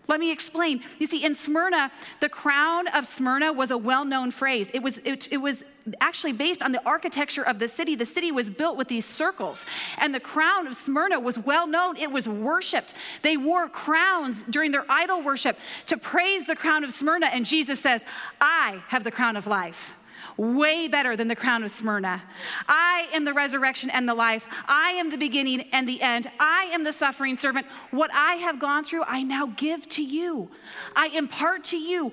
Let 0.07 0.19
me 0.19 0.31
explain. 0.31 0.83
You 0.99 1.07
see, 1.07 1.23
in 1.23 1.35
Smyrna, 1.35 1.91
the 2.19 2.29
crown 2.29 2.87
of 2.87 3.07
Smyrna 3.07 3.51
was 3.51 3.71
a 3.71 3.77
well 3.77 4.05
known 4.05 4.31
phrase. 4.31 4.67
It 4.73 4.83
was, 4.83 4.99
it, 5.03 5.27
it, 5.31 5.37
was 5.37 5.63
actually 5.99 6.33
based 6.33 6.61
on 6.61 6.71
the 6.71 6.83
architecture 6.85 7.43
of 7.43 7.59
the 7.59 7.67
city. 7.67 7.95
The 7.95 8.05
city 8.05 8.31
was 8.31 8.49
built 8.49 8.77
with 8.77 8.87
these 8.87 9.05
circles, 9.05 9.65
and 9.97 10.13
the 10.13 10.19
crown 10.19 10.67
of 10.67 10.75
Smyrna 10.75 11.19
was 11.19 11.39
well 11.39 11.65
known. 11.65 11.97
It 11.97 12.11
was 12.11 12.27
worshiped. 12.27 12.93
They 13.23 13.37
wore 13.37 13.67
crowns 13.67 14.43
during 14.49 14.71
their 14.71 14.85
idol 14.89 15.21
worship 15.21 15.57
to 15.87 15.97
praise 15.97 16.45
the 16.45 16.55
crown 16.55 16.83
of 16.83 16.93
Smyrna, 16.93 17.27
and 17.27 17.45
Jesus 17.45 17.79
says, 17.79 18.01
I 18.39 18.83
have 18.87 19.03
the 19.03 19.11
crown 19.11 19.35
of 19.35 19.47
life 19.47 19.94
way 20.37 20.87
better 20.87 21.15
than 21.15 21.27
the 21.27 21.35
crown 21.35 21.63
of 21.63 21.71
Smyrna. 21.71 22.21
I 22.67 23.07
am 23.13 23.25
the 23.25 23.33
resurrection 23.33 23.89
and 23.89 24.07
the 24.07 24.13
life. 24.13 24.45
I 24.67 24.91
am 24.91 25.09
the 25.09 25.17
beginning 25.17 25.61
and 25.71 25.87
the 25.87 26.01
end. 26.01 26.29
I 26.39 26.69
am 26.73 26.83
the 26.83 26.93
suffering 26.93 27.37
servant. 27.37 27.67
What 27.91 28.11
I 28.13 28.35
have 28.35 28.59
gone 28.59 28.83
through, 28.83 29.03
I 29.03 29.23
now 29.23 29.47
give 29.47 29.87
to 29.89 30.03
you. 30.03 30.49
I 30.95 31.07
impart 31.07 31.63
to 31.65 31.77
you 31.77 32.11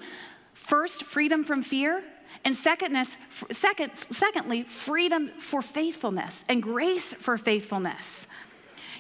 first 0.55 1.05
freedom 1.05 1.45
from 1.45 1.63
fear. 1.63 2.03
And 2.45 2.57
secondness, 2.57 3.09
second, 3.53 3.93
secondly, 4.11 4.65
freedom 4.65 5.31
for 5.39 5.63
faithfulness 5.63 6.45
and 6.49 6.63
grace 6.63 7.13
for 7.21 7.39
faithfulness. 7.39 8.27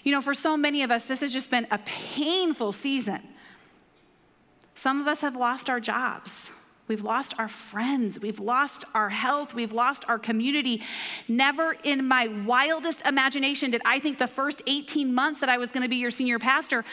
You 0.04 0.12
know, 0.12 0.20
for 0.20 0.34
so 0.34 0.56
many 0.56 0.82
of 0.82 0.90
us, 0.90 1.04
this 1.04 1.20
has 1.20 1.32
just 1.32 1.50
been 1.50 1.66
a 1.70 1.78
painful 1.78 2.72
season. 2.72 3.20
Some 4.74 5.00
of 5.00 5.06
us 5.06 5.20
have 5.20 5.36
lost 5.36 5.68
our 5.70 5.80
jobs. 5.80 6.50
We've 6.92 7.02
lost 7.02 7.34
our 7.38 7.48
friends. 7.48 8.20
We've 8.20 8.38
lost 8.38 8.84
our 8.92 9.08
health. 9.08 9.54
We've 9.54 9.72
lost 9.72 10.04
our 10.08 10.18
community. 10.18 10.82
Never 11.26 11.74
in 11.84 12.06
my 12.06 12.28
wildest 12.44 13.00
imagination 13.06 13.70
did 13.70 13.80
I 13.86 13.98
think 13.98 14.18
the 14.18 14.26
first 14.26 14.60
18 14.66 15.14
months 15.14 15.40
that 15.40 15.48
I 15.48 15.56
was 15.56 15.70
going 15.70 15.84
to 15.84 15.88
be 15.88 15.96
your 15.96 16.10
senior 16.10 16.38
pastor, 16.38 16.84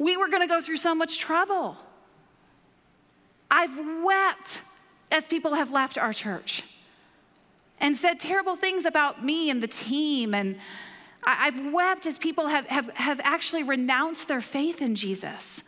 we 0.00 0.16
were 0.16 0.26
going 0.26 0.40
to 0.40 0.48
go 0.48 0.60
through 0.60 0.78
so 0.78 0.92
much 0.92 1.18
trouble. 1.18 1.76
I've 3.48 3.78
wept 4.02 4.62
as 5.12 5.24
people 5.28 5.54
have 5.54 5.70
left 5.70 5.98
our 5.98 6.12
church 6.12 6.64
and 7.78 7.96
said 7.96 8.18
terrible 8.18 8.56
things 8.56 8.84
about 8.84 9.24
me 9.24 9.50
and 9.50 9.62
the 9.62 9.68
team. 9.68 10.34
And 10.34 10.56
I've 11.22 11.72
wept 11.72 12.06
as 12.06 12.18
people 12.18 12.48
have, 12.48 12.66
have, 12.66 12.88
have 12.94 13.20
actually 13.22 13.62
renounced 13.62 14.26
their 14.26 14.42
faith 14.42 14.82
in 14.82 14.96
Jesus. 14.96 15.60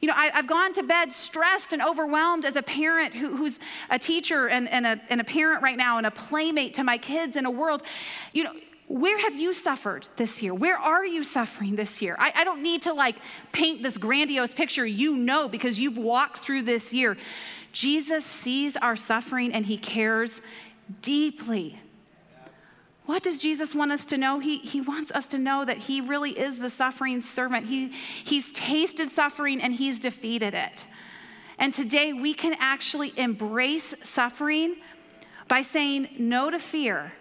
You 0.00 0.08
know, 0.08 0.14
I, 0.16 0.30
have 0.32 0.46
gone 0.46 0.72
to 0.74 0.82
bed 0.82 1.12
stressed 1.12 1.72
and 1.72 1.82
overwhelmed 1.82 2.44
as 2.44 2.56
a 2.56 2.62
parent 2.62 3.14
who, 3.14 3.36
who's 3.36 3.58
a 3.90 3.98
teacher 3.98 4.48
and, 4.48 4.68
and, 4.68 4.86
a, 4.86 5.00
and 5.10 5.20
a 5.20 5.24
parent 5.24 5.62
right 5.62 5.76
now 5.76 5.98
and 5.98 6.06
a 6.06 6.10
playmate 6.10 6.74
to 6.74 6.84
my 6.84 6.98
kids 6.98 7.36
in 7.36 7.46
a 7.46 7.50
world. 7.50 7.82
You 8.32 8.44
know, 8.44 8.52
where 8.86 9.18
have 9.18 9.34
you 9.36 9.52
suffered 9.52 10.06
this 10.16 10.40
year? 10.42 10.54
Where 10.54 10.78
are 10.78 11.04
you 11.04 11.22
suffering 11.22 11.76
this 11.76 12.00
year? 12.00 12.16
I, 12.18 12.32
I, 12.36 12.44
don't 12.44 12.62
need 12.62 12.82
to 12.82 12.94
like 12.94 13.16
paint 13.52 13.82
this 13.82 13.98
grandiose 13.98 14.54
picture. 14.54 14.86
You 14.86 15.14
know 15.14 15.46
because 15.48 15.78
you've 15.78 15.98
walked 15.98 16.38
through 16.38 16.62
this 16.62 16.92
year. 16.92 17.18
Jesus 17.72 18.24
sees 18.24 18.76
our 18.76 18.96
suffering 18.96 19.52
and 19.52 19.66
he 19.66 19.76
cares 19.76 20.40
deeply 21.02 21.78
what 23.08 23.22
does 23.22 23.38
Jesus 23.38 23.74
want 23.74 23.90
us 23.90 24.04
to 24.04 24.18
know? 24.18 24.38
He, 24.38 24.58
he 24.58 24.82
wants 24.82 25.10
us 25.12 25.26
to 25.28 25.38
know 25.38 25.64
that 25.64 25.78
He 25.78 26.02
really 26.02 26.38
is 26.38 26.58
the 26.58 26.68
suffering 26.68 27.22
servant. 27.22 27.64
He, 27.64 27.90
he's 28.22 28.52
tasted 28.52 29.12
suffering 29.12 29.62
and 29.62 29.72
He's 29.72 29.98
defeated 29.98 30.52
it. 30.52 30.84
And 31.58 31.72
today 31.72 32.12
we 32.12 32.34
can 32.34 32.54
actually 32.60 33.18
embrace 33.18 33.94
suffering 34.04 34.76
by 35.48 35.62
saying 35.62 36.16
no 36.18 36.50
to 36.50 36.58
fear 36.58 37.14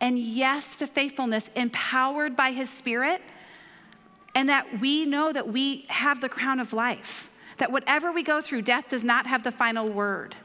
and 0.00 0.16
yes 0.16 0.76
to 0.76 0.86
faithfulness, 0.86 1.50
empowered 1.56 2.36
by 2.36 2.52
His 2.52 2.70
Spirit, 2.70 3.20
and 4.36 4.48
that 4.48 4.80
we 4.80 5.04
know 5.04 5.32
that 5.32 5.48
we 5.48 5.86
have 5.88 6.20
the 6.20 6.28
crown 6.28 6.60
of 6.60 6.72
life, 6.72 7.30
that 7.58 7.72
whatever 7.72 8.12
we 8.12 8.22
go 8.22 8.40
through, 8.40 8.62
death 8.62 8.84
does 8.90 9.02
not 9.02 9.26
have 9.26 9.42
the 9.42 9.50
final 9.50 9.88
word. 9.88 10.36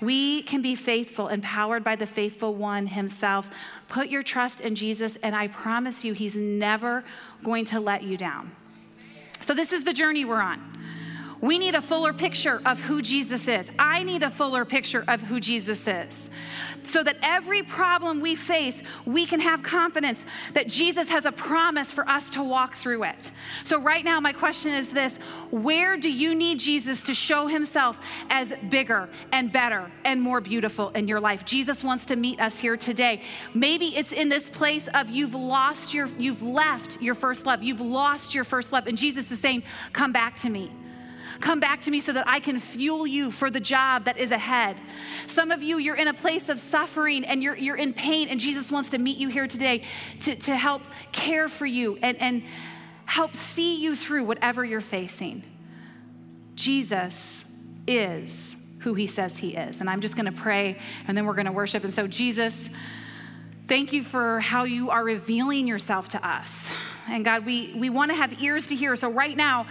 We 0.00 0.42
can 0.42 0.62
be 0.62 0.74
faithful, 0.74 1.28
empowered 1.28 1.82
by 1.82 1.96
the 1.96 2.06
faithful 2.06 2.54
one 2.54 2.86
himself. 2.86 3.48
Put 3.88 4.08
your 4.08 4.22
trust 4.22 4.60
in 4.60 4.74
Jesus, 4.74 5.16
and 5.22 5.34
I 5.34 5.48
promise 5.48 6.04
you, 6.04 6.12
he's 6.12 6.36
never 6.36 7.04
going 7.42 7.64
to 7.66 7.80
let 7.80 8.02
you 8.02 8.16
down. 8.16 8.52
So, 9.40 9.54
this 9.54 9.72
is 9.72 9.84
the 9.84 9.92
journey 9.92 10.24
we're 10.24 10.40
on. 10.40 10.78
We 11.40 11.58
need 11.58 11.74
a 11.74 11.82
fuller 11.82 12.12
picture 12.12 12.60
of 12.64 12.80
who 12.80 13.02
Jesus 13.02 13.46
is. 13.46 13.66
I 13.78 14.02
need 14.02 14.22
a 14.22 14.30
fuller 14.30 14.64
picture 14.64 15.04
of 15.06 15.20
who 15.20 15.40
Jesus 15.40 15.86
is 15.86 16.14
so 16.88 17.02
that 17.02 17.16
every 17.22 17.62
problem 17.62 18.20
we 18.20 18.34
face, 18.34 18.82
we 19.04 19.26
can 19.26 19.40
have 19.40 19.62
confidence 19.62 20.24
that 20.54 20.68
Jesus 20.68 21.08
has 21.08 21.24
a 21.24 21.32
promise 21.32 21.88
for 21.88 22.08
us 22.08 22.30
to 22.30 22.42
walk 22.42 22.76
through 22.76 23.04
it. 23.04 23.30
So, 23.64 23.78
right 23.78 24.04
now, 24.04 24.20
my 24.20 24.32
question 24.32 24.72
is 24.72 24.88
this 24.88 25.16
Where 25.50 25.96
do 25.96 26.10
you 26.10 26.34
need 26.34 26.58
Jesus 26.58 27.02
to 27.02 27.14
show 27.14 27.46
himself 27.46 27.96
as 28.30 28.52
bigger 28.70 29.08
and 29.32 29.52
better 29.52 29.90
and 30.04 30.20
more 30.20 30.40
beautiful 30.40 30.90
in 30.90 31.08
your 31.08 31.20
life? 31.20 31.44
Jesus 31.44 31.84
wants 31.84 32.04
to 32.06 32.16
meet 32.16 32.40
us 32.40 32.58
here 32.58 32.76
today. 32.76 33.22
Maybe 33.54 33.96
it's 33.96 34.12
in 34.12 34.28
this 34.28 34.48
place 34.50 34.88
of 34.94 35.10
you've 35.10 35.34
lost 35.34 35.94
your, 35.94 36.08
you've 36.18 36.42
left 36.42 37.00
your 37.00 37.14
first 37.14 37.46
love, 37.46 37.62
you've 37.62 37.80
lost 37.80 38.34
your 38.34 38.44
first 38.44 38.72
love, 38.72 38.86
and 38.86 38.96
Jesus 38.96 39.30
is 39.30 39.40
saying, 39.40 39.62
Come 39.92 40.12
back 40.12 40.38
to 40.38 40.48
me. 40.48 40.70
Come 41.40 41.60
back 41.60 41.82
to 41.82 41.90
me 41.90 42.00
so 42.00 42.12
that 42.12 42.26
I 42.26 42.40
can 42.40 42.58
fuel 42.58 43.06
you 43.06 43.30
for 43.30 43.50
the 43.50 43.60
job 43.60 44.04
that 44.06 44.18
is 44.18 44.30
ahead. 44.30 44.76
Some 45.26 45.50
of 45.50 45.62
you, 45.62 45.78
you're 45.78 45.96
in 45.96 46.08
a 46.08 46.14
place 46.14 46.48
of 46.48 46.60
suffering 46.60 47.24
and 47.24 47.42
you're, 47.42 47.56
you're 47.56 47.76
in 47.76 47.92
pain, 47.92 48.28
and 48.28 48.40
Jesus 48.40 48.70
wants 48.70 48.90
to 48.90 48.98
meet 48.98 49.18
you 49.18 49.28
here 49.28 49.46
today 49.46 49.84
to, 50.20 50.34
to 50.36 50.56
help 50.56 50.82
care 51.12 51.48
for 51.48 51.66
you 51.66 51.98
and, 52.02 52.16
and 52.18 52.42
help 53.04 53.34
see 53.36 53.76
you 53.76 53.94
through 53.94 54.24
whatever 54.24 54.64
you're 54.64 54.80
facing. 54.80 55.44
Jesus 56.54 57.44
is 57.86 58.56
who 58.80 58.94
he 58.94 59.06
says 59.06 59.38
he 59.38 59.54
is. 59.54 59.80
And 59.80 59.88
I'm 59.88 60.00
just 60.00 60.14
going 60.14 60.26
to 60.26 60.32
pray 60.32 60.78
and 61.06 61.16
then 61.16 61.26
we're 61.26 61.34
going 61.34 61.46
to 61.46 61.52
worship. 61.52 61.84
And 61.84 61.92
so, 61.92 62.06
Jesus, 62.06 62.54
thank 63.66 63.92
you 63.92 64.04
for 64.04 64.40
how 64.40 64.64
you 64.64 64.90
are 64.90 65.02
revealing 65.04 65.66
yourself 65.66 66.10
to 66.10 66.28
us. 66.28 66.50
And 67.08 67.24
God, 67.24 67.46
we, 67.46 67.74
we 67.76 67.90
want 67.90 68.10
to 68.10 68.16
have 68.16 68.40
ears 68.42 68.66
to 68.66 68.76
hear. 68.76 68.94
So, 68.96 69.10
right 69.10 69.36
now, 69.36 69.66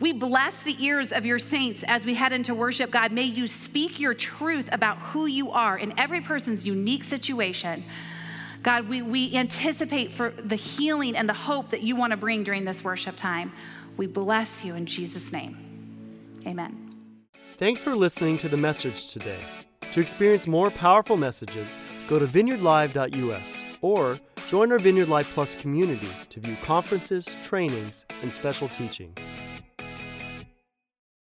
we 0.00 0.12
bless 0.12 0.56
the 0.62 0.76
ears 0.84 1.12
of 1.12 1.26
your 1.26 1.38
saints 1.38 1.82
as 1.86 2.06
we 2.06 2.14
head 2.14 2.32
into 2.32 2.54
worship. 2.54 2.90
God, 2.90 3.12
may 3.12 3.24
you 3.24 3.46
speak 3.46 3.98
your 3.98 4.14
truth 4.14 4.68
about 4.70 4.98
who 4.98 5.26
you 5.26 5.50
are 5.50 5.76
in 5.76 5.98
every 5.98 6.20
person's 6.20 6.64
unique 6.64 7.04
situation. 7.04 7.84
God, 8.62 8.88
we, 8.88 9.02
we 9.02 9.34
anticipate 9.34 10.12
for 10.12 10.30
the 10.30 10.56
healing 10.56 11.16
and 11.16 11.28
the 11.28 11.34
hope 11.34 11.70
that 11.70 11.82
you 11.82 11.96
want 11.96 12.12
to 12.12 12.16
bring 12.16 12.44
during 12.44 12.64
this 12.64 12.82
worship 12.84 13.16
time. 13.16 13.52
We 13.96 14.06
bless 14.06 14.64
you 14.64 14.74
in 14.74 14.86
Jesus' 14.86 15.32
name. 15.32 15.56
Amen. 16.46 16.94
Thanks 17.56 17.80
for 17.80 17.94
listening 17.96 18.38
to 18.38 18.48
the 18.48 18.56
message 18.56 19.08
today. 19.08 19.40
To 19.92 20.00
experience 20.00 20.46
more 20.46 20.70
powerful 20.70 21.16
messages, 21.16 21.76
go 22.08 22.18
to 22.18 22.26
vineyardlive.us 22.26 23.62
or 23.80 24.20
join 24.46 24.70
our 24.70 24.78
Vineyard 24.78 25.08
Live 25.08 25.28
Plus 25.28 25.56
community 25.56 26.08
to 26.30 26.40
view 26.40 26.56
conferences, 26.62 27.26
trainings, 27.42 28.04
and 28.22 28.32
special 28.32 28.68
teachings. 28.68 29.18